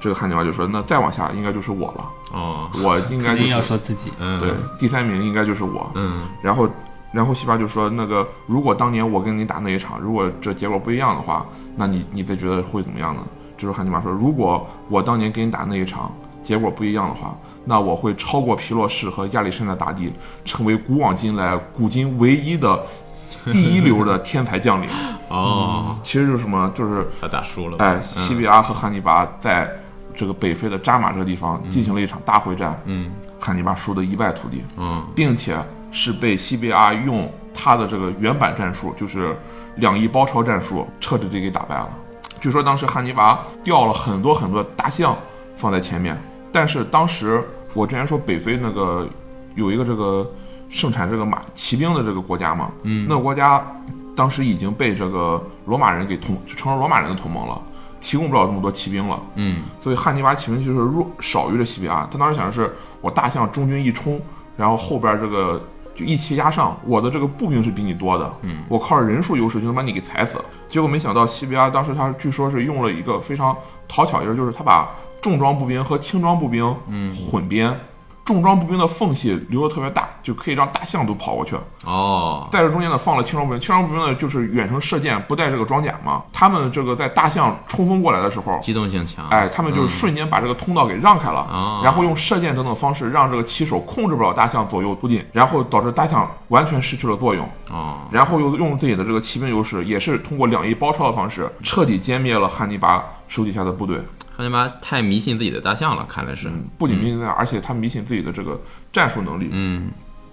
[0.00, 4.10] 这个汉尼拔就说，那再往下应该就是我了，哦，我应该就肯定要是说自己。
[4.18, 5.88] 嗯，对，第三名应该就是我。
[5.94, 6.68] 嗯然后，
[7.12, 11.44] 然后西巴就说：“那个，如果当年我跟你打那一场，如果这结果不一样的话，
[11.76, 13.22] 那你你再觉得会怎么样呢？”
[13.58, 16.10] 这时候汉尼拔说：“如果我当年跟你打那一场
[16.42, 20.12] 结果不一样的话，那我会超过皮洛士和亚历山大大帝，
[20.44, 22.80] 成为古往今来古今唯一的
[23.46, 24.88] 第一流的天才将领。
[25.28, 26.72] 哦，其实就是什么？
[26.74, 27.76] 就是他打输了。
[27.78, 29.70] 哎，西比亚和汉尼拔在
[30.14, 34.62] 这个北非的扎马这个地方进行了一场大会战，嗯汉尼拔输得一败涂地。
[34.78, 35.56] 嗯并且
[35.90, 39.36] 是被西比亚用他的这个原版战术，就是
[39.76, 41.88] 两翼包抄战术，彻底的给打败了。
[42.40, 45.16] 据说当时汉尼拔调了很多很多大象
[45.56, 46.16] 放在前面，
[46.50, 49.06] 但是当时我之前说北非那个
[49.56, 50.28] 有一个这个
[50.70, 53.62] 盛产这个马骑兵的这个国家嘛，嗯那个国家
[54.16, 57.60] 当时已经被这个罗马人给同就成了罗马人的同盟了，
[58.00, 59.20] 提供不了这么多骑兵了。
[59.34, 62.08] 嗯所以汉尼拔骑兵就是弱少于这西比亚。
[62.10, 64.20] 他当时想的是，我大象中军一冲，
[64.56, 65.62] 然后后边这个
[66.00, 70.42] 就一骑压上，我的这个步兵是比你多的，嗯，我靠着人数优势就能把你给踩死。
[70.66, 73.54] 结果没想到西比亚当时他据说是用了一个非常
[73.86, 74.88] 讨巧劲儿，就是他把
[75.20, 77.78] 重装步兵和轻装步兵嗯混编。
[78.30, 81.56] 重装步兵的缝隙留的特别大，就可以让大象都跑过去。
[81.84, 86.22] 哦，在这中间呢放了轻装步兵，轻装步兵呢就是远程射箭，不带这个装甲嘛。
[86.32, 89.26] 他们这个在大象冲锋过来的时候，机动性强。
[89.30, 103.98] 哎，他们就是瞬间把这个通道给让开了，嗯然后用射箭等等方式让这个骑手控制不了大象左右突进，然后导致大象完全失去了作用，哦，然后又用自己的这个骑兵优势，也是通过两翼包抄的方式，彻底歼灭了汉尼拔手底下的部队。
[104.40, 106.48] 汉尼拔太迷信自己的大象了，看来是。
[106.48, 108.58] 嗯，不仅迷信大象，而且他迷信自己的这个
[108.90, 109.50] 战术能力。
[109.52, 109.90] 嗯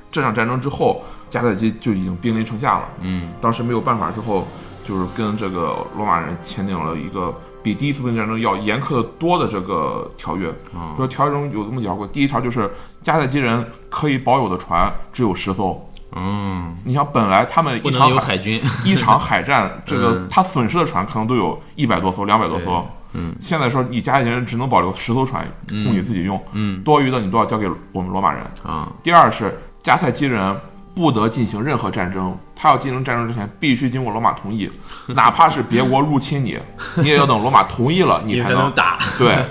[0.10, 2.86] 这场战争之后，迦太基就已经兵临城下了。
[3.02, 4.48] 嗯当时没有办法之后，
[4.86, 10.48] 就是跟这个罗马人签订了一个比第一次布匿战争要严苛的多的这个条约。
[10.74, 12.72] 啊说条约中有这么条过，第一条就是
[13.04, 15.86] 迦太基人可以保有的船只有十艘。
[16.16, 22.88] 嗯，你像本来他们一场海军，一场海战，这个 嗯他损失的船可能都有一百多艘、两百多艘。
[23.18, 28.44] 嗯，现在说你迦太基人只能保留十艘船供你自己用，嗯多余的你都要交给我们罗马人。
[28.64, 30.56] 啊，第二是迦太基人
[30.96, 34.70] 不得进行任何战争，他要进行战争之前必须经过罗马同意，
[35.16, 36.58] 哪怕是别国入侵你，
[36.96, 39.36] 你也要等罗马同意了，你才能打，对。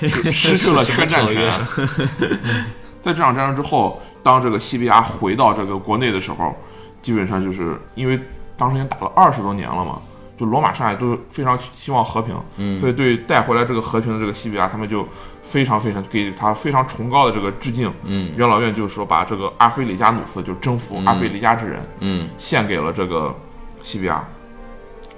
[0.00, 1.52] 这失去了宣战权。
[3.02, 6.54] 在这场战争之后，当这个西比亚回到这个国内的时候，
[7.02, 8.18] 基本上就是因为
[8.56, 9.98] 当时已经打了二十多年了嘛，
[10.40, 15.06] 就罗马、上海都非常希望和平，嗯所以对带回来这个和平的这个西比亚，他们就
[15.42, 17.92] 非常非常给他非常崇高的这个致敬。
[18.04, 23.34] 嗯元老院就是说，把这个阿非里加努斯，就征服阿非里加之人，嗯献给了这个
[23.82, 24.26] 西比亚。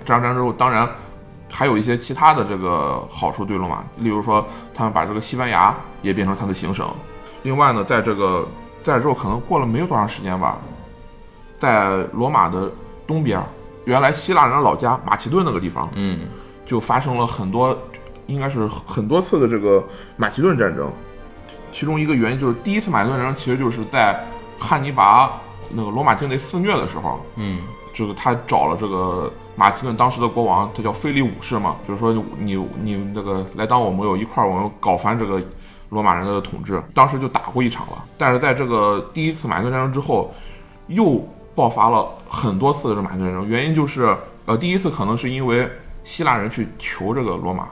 [0.05, 0.89] 这场战争之后，当然
[1.49, 4.45] 还有一些其他的这个好处对罗马，例如说
[4.75, 6.93] 他们把这个西班牙也变成他的行省。
[7.45, 8.45] 另外呢，在这个
[8.83, 10.59] 在这之后可能过了没有多长时间吧，
[11.61, 12.69] 在罗马的
[13.07, 13.41] 东边，
[13.85, 16.21] 原来希腊人的老家马其顿那个地方，嗯
[16.65, 17.77] 就发生了很多，
[18.27, 19.83] 应该是很多次的这个
[20.17, 20.91] 马其顿战争。
[21.73, 24.25] 其中一个原因就是第一次马其顿战争，其实就是在
[24.59, 25.33] 汉尼拔
[25.71, 27.61] 那个罗马境内肆虐的时候，嗯
[27.95, 35.43] 这个他找了这个马其顿当时的国王，他叫菲利五世嘛，就是说你你那个来当我盟友，一块儿我们搞翻这个
[35.91, 36.83] 罗马人的统治。
[36.95, 40.33] 当时就打过一场了，但是在这个第一次马其顿战争之后，
[40.87, 43.49] 又爆发了很多次的这马其顿战争。
[43.49, 45.69] 原因就是，呃，第一次可能是因为
[46.05, 47.69] 希腊人去求这个罗马，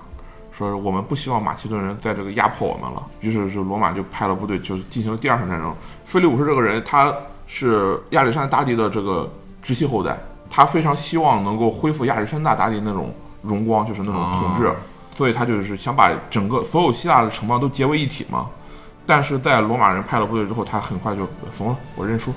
[0.53, 5.75] 说我们不希望马其顿人在这个压迫我们了，于是是罗马就派了部队，就进行了第二场战争。
[6.05, 7.15] 腓力五世这个人，他
[7.47, 9.31] 是亚历山大大帝的这个
[9.63, 10.19] 直系后代，
[10.51, 13.13] 他非常希望能够恢复亚历山大大帝那种
[13.43, 14.73] 荣光，就是那种统治，
[15.17, 18.47] 所以他就是想把整个所有希腊的城邦都结为一体嘛。
[19.11, 22.33] 但是在罗马人派了部队之后，他很快就怂了，我认输。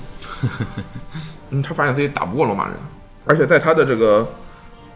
[1.50, 2.74] 嗯，他发现自己打不过罗马人，
[3.26, 4.28] 而且在他的这个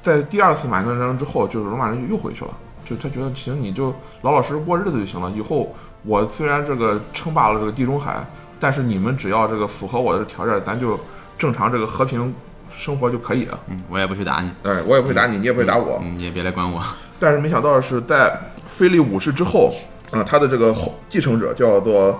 [0.02, 2.50] 在第二次马其顿战争之后，就是罗马人又回去了，
[2.84, 5.30] 就他觉得行，你就老老实实过日子就行了。
[5.30, 5.72] 以后
[6.02, 8.26] 我虽然这个称霸了这个地中海，
[8.58, 10.98] 但是你们只要这个符合我的条件，咱就
[11.38, 12.34] 正常这个和平
[12.76, 13.60] 生活就可以了。
[13.68, 16.00] 嗯，我也不去打你，哎，我也不会打你，你也不会打我。
[16.02, 16.82] 嗯你也别来管我。
[17.20, 19.72] 但是没想到的是，在菲利五世之后，
[20.10, 22.18] 啊、他的这个后继承者叫做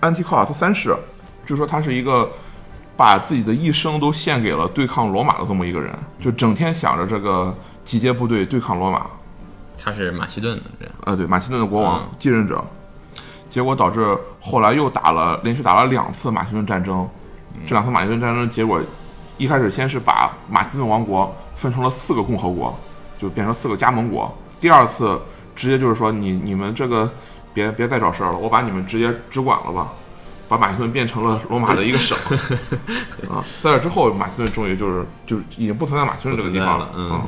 [0.00, 0.94] 安提考亚斯三世，
[1.46, 2.30] 据说他是一个
[2.96, 7.54] 把自己的一生都献给了对抗罗马的这么一个人，就整天想着这个
[7.84, 9.06] 集结部队对抗罗马。
[9.78, 12.64] 他是马其顿的人，呃，对，马其顿的国王嗯继任者，
[13.48, 17.08] 结果导致后来又打了连续打了两次马其顿战争。
[17.66, 18.80] 这两次马其顿战争结果，
[19.38, 22.78] 一开始先是把马其顿王国分成了四个共和国，
[23.18, 24.32] 就变成四个加盟国。
[24.60, 25.20] 第二次
[25.54, 27.10] 直接就是说你你们这个
[27.52, 29.92] 别别再找事儿了，我把你们直接直管了吧，
[30.48, 32.16] 把马其顿变成了罗马的一个省。
[33.30, 37.22] 啊，在这之后，马其顿终于就是就已经不存在马其顿这个地方了嗯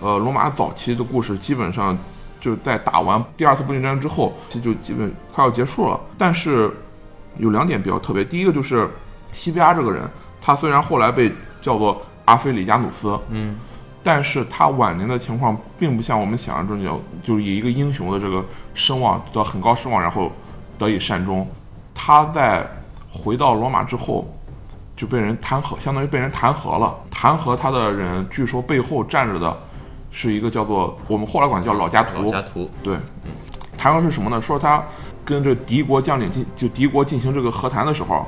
[0.00, 1.98] 呃，罗马早期的故事基本上
[2.40, 5.98] 就在打完第二次布匿战争之后，这就基本快要结束了。
[6.16, 6.70] 但是
[7.36, 8.88] 有两点比较特别，第一个就是
[9.32, 10.08] 西比亚这个人，
[10.40, 13.56] 他虽然后来被叫做阿非里加努斯，嗯，
[14.10, 18.42] 但是他晚年的情况并不像我们想象中有，就是以一个英雄的这个
[18.72, 20.32] 声望得到很高声望，然后
[20.78, 21.46] 得以善终。
[21.94, 22.66] 他在
[23.12, 24.26] 回到罗马之后，
[24.96, 26.96] 就被人弹劾，相当于被人弹劾了。
[27.10, 29.54] 弹劾他的人，据说背后站着的
[30.10, 32.96] 是一个叫做我们后来管叫老家老图，家图，对，
[33.76, 34.40] 弹劾是什么呢？
[34.40, 34.82] 说他
[35.22, 38.26] 跟这敌国将领进，就敌国进行这个和谈的时候，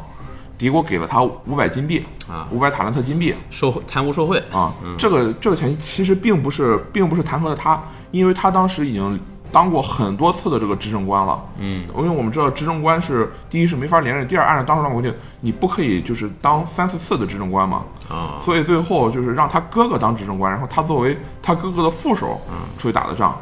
[0.60, 4.70] 敌国给了他五百金币啊五百塔兰特金币受贿贪污受贿，啊。
[4.98, 9.18] 这个这个钱其实并不是并不是弹劾的他，因为他当时已经
[9.50, 11.42] 当过很多次的这个执政官了。
[11.56, 17.84] 嗯，因为我们知道执政官是第一是没法连任，第二按照当时的规定，你不可以就是当三四次的执政官嘛。
[18.10, 22.38] 啊，所以最后就是让他哥哥当执政官，然后他作为他哥哥的副手
[22.76, 23.34] 出去打的仗。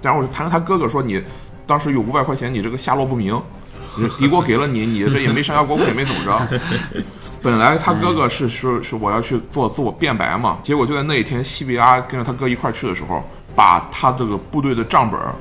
[0.00, 1.22] 然后我就弹劾他哥哥说你
[1.66, 3.42] 当时有五百块钱，你这个下落不明，你
[4.18, 6.60] 敌国给了你，你这也没上交国库，也没怎么着。
[7.42, 13.22] 本来他哥哥是说是我要去做自我辩白嘛，结果就在那一天，西比亚跟着他哥一块儿去的时候，
[13.54, 15.34] 把他这个部队的账本儿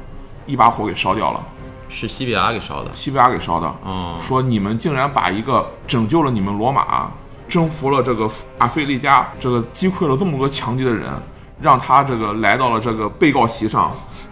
[0.45, 1.43] 一把火给烧掉了，
[1.89, 3.75] 是西比亚给烧的，西比亚给烧的。
[3.85, 7.09] 嗯，说你们竟然把一个拯救了你们罗马、
[7.47, 11.11] 征服了这个阿非利加、这个击溃了这么多强敌的人，
[11.61, 13.91] 让他这个来到了这个被告席上，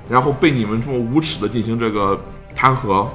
[0.09, 2.19] 然后被你们这么无耻的进行这个
[2.55, 3.07] 弹劾，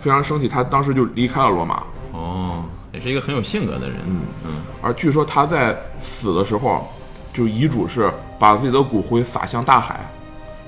[0.00, 1.82] 非常生气，他当时就离开了罗马。
[2.12, 6.88] 哦，也是一个很有性格的人，嗯嗯，而据说他在死的时候，
[7.32, 9.98] 就遗嘱是把自己的骨灰撒向大海，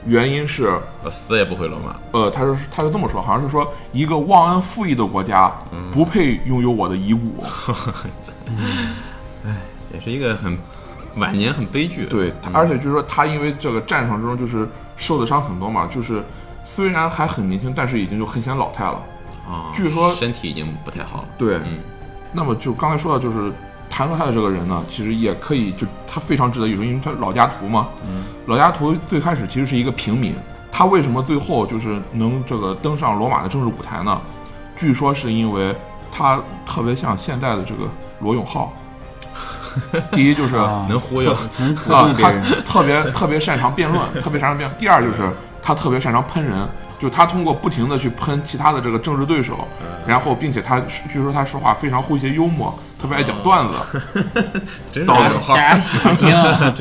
[0.04, 1.96] 原因是我死也不回罗马。
[2.12, 5.52] 呃，他是他是这么说，好像是说一个忘恩负义的国家
[5.92, 7.44] 不配拥有我的遗骨。
[9.44, 9.56] 哎
[9.94, 10.58] 也是一个很
[11.14, 12.06] 晚年很悲剧。
[12.06, 16.22] 对，他而且据说他因为这个战场之中就是受的伤很多嘛，就是
[16.66, 19.00] 虽然还很年轻，但是已经就很显老态了。
[19.48, 21.24] 啊，据说身体已经不太好了。
[21.38, 21.78] 对，嗯
[22.32, 23.52] 那么就刚才说到，就是
[23.88, 27.88] 谈论他的这个人呢，其实也可以，就他非常值得一说，因为他老家图嘛。
[28.06, 28.24] 嗯。
[28.46, 30.34] 老家图最开始其实是一个平民，
[30.72, 34.20] 他为什么最后就是能这个登上罗马的政治舞台呢？
[34.76, 35.74] 据说是因为
[36.12, 37.88] 他特别像现在的这个
[38.20, 38.72] 罗永浩。
[40.12, 42.64] 第一就是啊，能忽悠，能鼓动别他人。
[42.64, 44.78] 特别特别擅长辩论，特别擅长辩论。
[44.78, 45.30] 第二就是
[45.66, 46.64] 他特别擅长喷人，
[46.96, 49.66] 就他通过不停的去喷其他的这个政治对手，
[50.06, 53.74] 然后并且他据说他说话非常诙谐幽默，特别爱讲段子。
[55.04, 56.32] 导罗永浩，大家喜欢听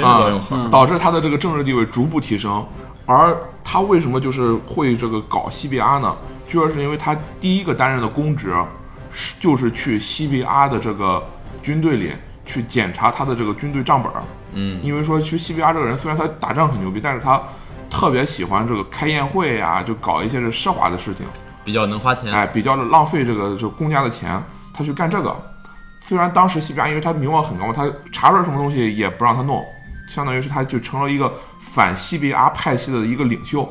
[0.06, 0.30] 啊，
[0.70, 2.64] 导致他的这个政治地位逐步提升。
[3.08, 6.16] 而他为什么就是会这个搞西比阿呢？
[6.48, 8.54] 据说是因为他第一个担任的公职，
[9.12, 11.24] 是就是去西比阿的这个
[11.64, 12.14] 军队里
[12.46, 14.22] 去检查他的这个军队账本儿。
[14.54, 17.42] 嗯，因为说其实西比阿这个人虽然他打仗很牛逼，但是他
[17.90, 21.26] 特别喜欢这个开宴会啊、就搞一些这奢华的事情。
[21.64, 22.32] 比较能花钱。
[22.32, 24.42] 哎，比较的浪费这个就公家的钱，
[24.74, 25.36] 他去干这个。
[26.00, 29.66] 虽然当时西比亚因为他名望很高嘛，他查出来什么东西也不让他弄，
[30.08, 33.68] 相当于是他就成了一个反西比阿派系的一个领袖。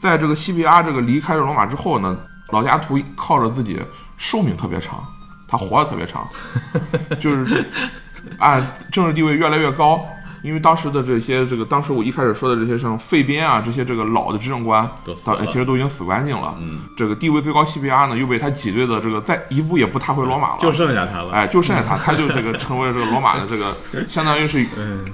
[0.00, 2.18] 在这个西比阿这个离开了罗马之后呢，
[2.50, 3.80] 老家图靠着自己
[4.16, 5.04] 寿命特别长，
[5.46, 6.26] 他活得特别长，
[7.20, 7.64] 就是
[8.38, 10.04] 按政治地位越来越高。
[10.42, 16.54] 因为当时的这些这个，当时我一开始说的这些像废编啊这些这个老的执政官都死，当了其实都已经死干净了。
[16.60, 21.32] 嗯，这个地位最高西比阿呢，又被他挤兑的这个再一步也不踏回罗马了，就剩下他了。
[21.32, 23.74] 哎，就剩下他， 他就这个成为了这个罗马的这个，
[24.08, 25.04] 相当于是，嗯，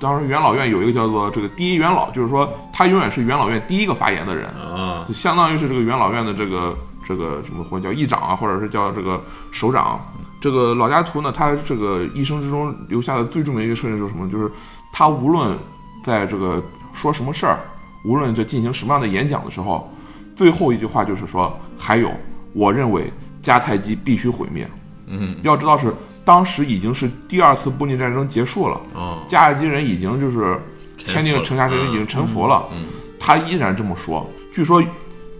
[0.00, 6.76] 当时元老院有一个叫做这个第一元老，就是说他永远是元老院第一个发言的人，啊，就相当于是这个元老院的这个
[7.06, 10.00] 这个什么或者叫议长啊，或者是叫这个首长。
[10.42, 14.28] 这个老家图呢，他这个一生之中留下的最著名的一个事情就是什么？
[14.28, 14.50] 就是
[14.92, 15.56] 他无论
[16.04, 16.60] 在这个
[16.92, 17.60] 说什么事儿，
[18.04, 19.88] 无论这进行什么样的演讲的时候，
[20.34, 22.10] 最后一句话就是说，还有，
[22.54, 23.08] 我认为
[23.40, 24.68] 迦太基必须毁灭。
[25.06, 30.58] 嗯，要知道是当时已经是第二次布匿战争结束了，哦，迦太基人已经就是
[30.98, 32.86] 签订城下之约已经臣服了，嗯
[33.20, 34.28] 他依然这么说。
[34.52, 34.82] 据说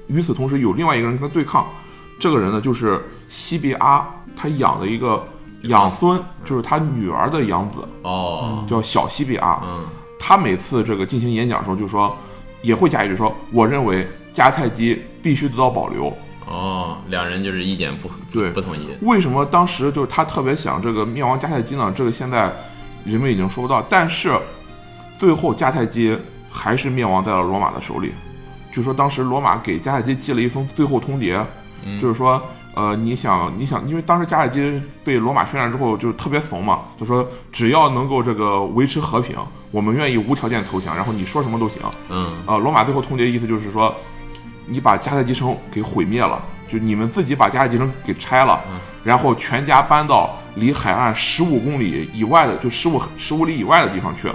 [0.06, 1.66] 与此同时有另外一个人跟他对抗，
[2.20, 4.06] 这个人呢就是西比阿，
[4.36, 5.22] 他养了一个
[5.62, 9.60] 养孙，就是他女儿的养子，哦，叫小西比阿。
[9.64, 9.86] 嗯，
[10.18, 12.16] 他每次这个进行演讲的时候就说，
[12.62, 16.12] 也会加一句说，我认为迦太基必须得到保留。
[16.46, 18.88] 哦，两人就是意见不对不统一。
[19.02, 21.92] 为什么当时就是他特别想这个灭亡迦太基呢？
[21.96, 22.52] 这个现在
[23.04, 24.36] 人们已经说不到，但是
[25.18, 26.18] 最后迦太基
[26.50, 28.12] 还是灭亡在了罗马的手里。
[28.72, 31.44] 据说当时罗马给迦太基寄了一封最后通牒，
[32.00, 32.42] 就是说，
[32.74, 39.36] 呃，你想你想，因为当时迦太基被罗马宣战之后就特别怂嘛，就说只要能够这个维持和平，
[39.70, 41.82] 我们愿意无条件投降，然后你说什么都行。
[42.08, 43.94] 嗯，呃，罗马最后通牒意思就是说，
[44.66, 48.58] 你把迦太基城给毁灭了，就你们自己把迦太基城给拆了，
[49.04, 54.30] 然后全家搬到离海岸十五公里以外的，就十五十五里以外的地方去。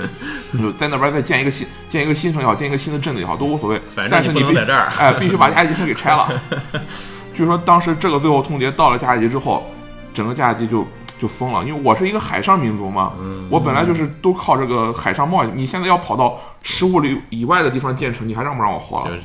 [0.58, 3.78] 就在那边再建一个新建一个新城也好，建一个新的镇子也好，都无所谓。
[3.94, 6.26] 反正但是你必你不能在这儿哎，必须把迦太基城给拆了。
[7.40, 9.64] 据说当时这个最后通牒到了加太基之后，
[10.12, 10.86] 整个加太基就
[11.18, 13.14] 就疯了，因为我是一个海上民族嘛，
[13.48, 19.16] 我本来就是都靠这个海上贸易，你现在要跑到十五里以外的地方建城，你还让不让我活了？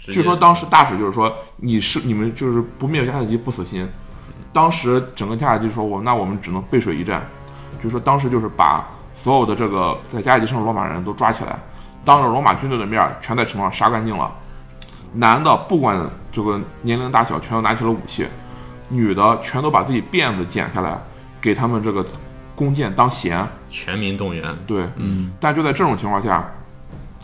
[0.00, 3.88] 据说当时大使就是说，你是你们就是不灭迦太基不死心。
[4.52, 7.24] 当时整个迦太基说，我那我们只能背水一战。
[7.80, 8.84] 据说当时就是把
[9.14, 11.56] 所有的这个在迦太基上的罗马人都抓起来，
[12.04, 14.28] 当着罗马军队的面儿，全在城上杀干净了。
[15.14, 15.98] 男的不管
[16.32, 18.24] 这个年龄大小，全都拿起了武器；
[18.88, 20.98] 女的全都把自己辫子剪下来，
[21.40, 22.04] 给他们这个
[22.54, 23.46] 弓箭当弦。
[23.70, 24.54] 全民动员。
[24.66, 25.32] 对，嗯。
[25.38, 26.52] 但就在这种情况下，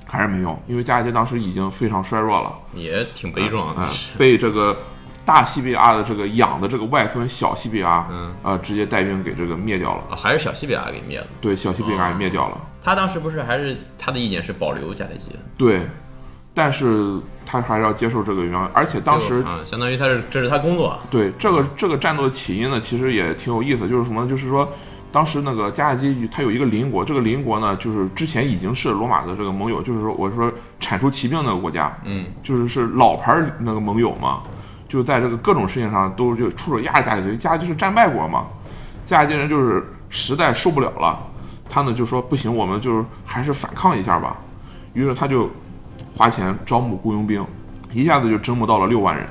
[0.07, 2.53] 还是没用，因为迦太基当时已经非常衰弱了。
[2.73, 4.77] 也挺悲壮的嗯，被这个
[5.25, 10.05] 大西比亚的这个养的这个外孙小西比亚，嗯，呃，直接带兵给这个灭掉了。
[10.11, 11.27] 啊还是小西比亚给灭了。
[11.41, 12.61] 对，小西比亚也灭掉了。
[12.83, 15.87] 他当时不是还是他的意见是保留迦太基，对，
[16.53, 24.29] 但是他还是要接受这个原而且当时相当于他是这是他工作，对这个这个战斗的起因呢，其实也挺有意思，就是什么呢？
[24.29, 24.69] 就是说。
[25.13, 34.41] 当时那个迦太基，他有一个邻国，这个邻国呢，就是之前已经是罗马的这个盟友，就是说，我是说铲除骑兵那个国家，嗯，就是是老牌儿那个盟友嘛，
[34.89, 38.47] 就在这个各种事情上都就出手压着迦太基，迦太基是战败国嘛，
[39.05, 41.19] 迦太基人就是实在受不了了，
[41.69, 44.37] 他呢就说不行，我们就是还是反抗一下吧，
[44.93, 45.51] 于是他就
[46.17, 47.45] 花钱招募雇佣兵，
[47.93, 49.27] 一下子就征募到了六万人。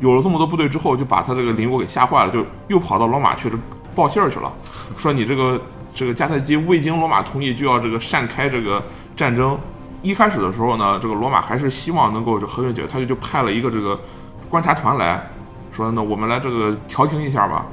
[0.00, 3.56] 有了这么多部队之后，就把他这个邻国给吓坏了，就又跑到罗马去这
[3.94, 4.50] 报信儿去了，
[4.96, 5.60] 说你这个
[5.94, 8.82] 这个迦太基未经罗马同意就要这个擅开这个
[9.14, 9.58] 战争。
[10.02, 14.00] 一开始的时候呢，这个罗马还是希望能够就和平解决，他就就派了一个这个
[14.48, 15.22] 观察团来
[15.70, 17.66] 说，那我们来这个调停一下吧。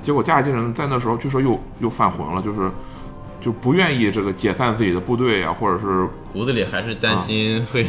[0.00, 2.70] 结果迦太基人在那时候据说又又犯浑了，就是
[3.40, 7.86] 就不愿意这个解散自己的部队呀、或者是骨子里还是担心会、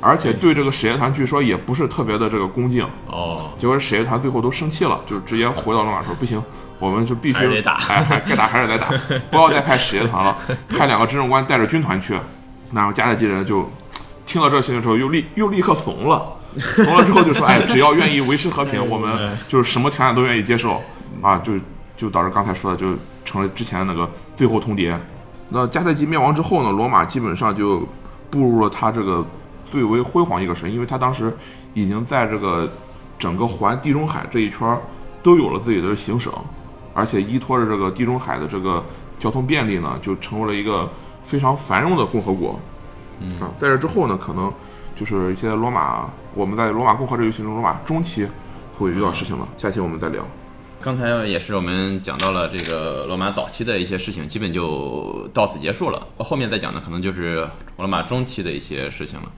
[0.00, 2.86] 而且对这个使节团据说也不是特别的这个恭敬。
[3.06, 6.42] 哦，结果使节团最后都生气了，就是直接回到罗马说不行，
[6.78, 8.88] 我们就必须得打 哎，该打还是得打，
[9.30, 10.36] 不要再派使节团了，
[10.68, 12.18] 派两个执政官带着军团去。
[12.72, 13.70] 然后迦太基人就
[14.26, 16.26] 听到这个信息之后，又立又立刻怂了，
[16.58, 20.82] 怂了之后就说，哎，只要愿意维持和平， 我们就是什么条件都愿意接受
[21.22, 21.52] 啊，就
[21.96, 24.96] 就导致刚才说的，就成了之前那个最后通牒。
[25.48, 27.86] 那迦太基灭亡之后呢，罗马基本上就
[28.30, 29.24] 步入了他这个
[29.70, 31.36] 最为辉煌一个时期，因为他当时
[31.74, 32.70] 已经在这个
[33.18, 34.80] 整个环地中海这一圈儿
[35.22, 36.32] 都有了自己的行省，
[36.94, 38.82] 而且依托着这个地中海的这个
[39.18, 40.90] 交通便利呢，就成为了一个
[41.24, 42.58] 非常繁荣的共和国。
[43.20, 44.52] 嗯啊，在这之后呢，可能
[44.96, 48.26] 就是一些罗马，我们在罗马共和这个游戏中，罗马中期
[48.76, 50.26] 会遇到事情了，下期我们再聊。
[50.84, 56.08] 刚才也是我们讲到了这个罗马早期的一些事情，基本就到此结束了。
[56.18, 59.32] 后面再讲的可能就是罗马中期的一些事情了。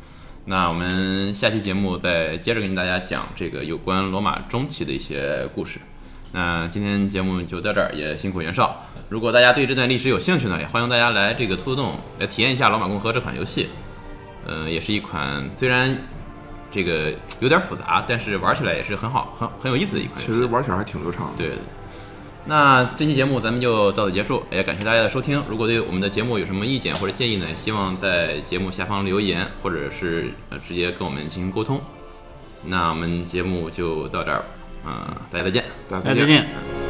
[0.46, 5.78] 那我们下期节目再接着跟大家讲这个有关罗马中期的一些故事。
[6.32, 8.84] 那今天节目就到这儿，也辛苦袁绍。
[9.08, 13.68] 如果大家对这段历史有兴趣呢，也欢迎大家来这个兔子洞来体验一下《罗马共和》这款游戏。
[14.44, 15.96] 呃，也是一款虽然
[16.70, 20.32] 这个有点复杂，但是玩起来也是很好、很很有意思的一款游戏。
[20.32, 21.32] 其实玩起来还挺流畅的。
[21.36, 21.52] 对，
[22.46, 25.42] 那这期节目咱们就到此结束，也感谢大家的收听。
[25.48, 31.80] 如果对我们的节目有什么意见或者建议呢，希望在节目下方留言，或者是呃直接跟我们进行沟通。
[32.64, 34.42] 那我们节目就到这儿，
[34.86, 35.64] 嗯、大家再见。
[35.88, 36.85] 大家大家再见。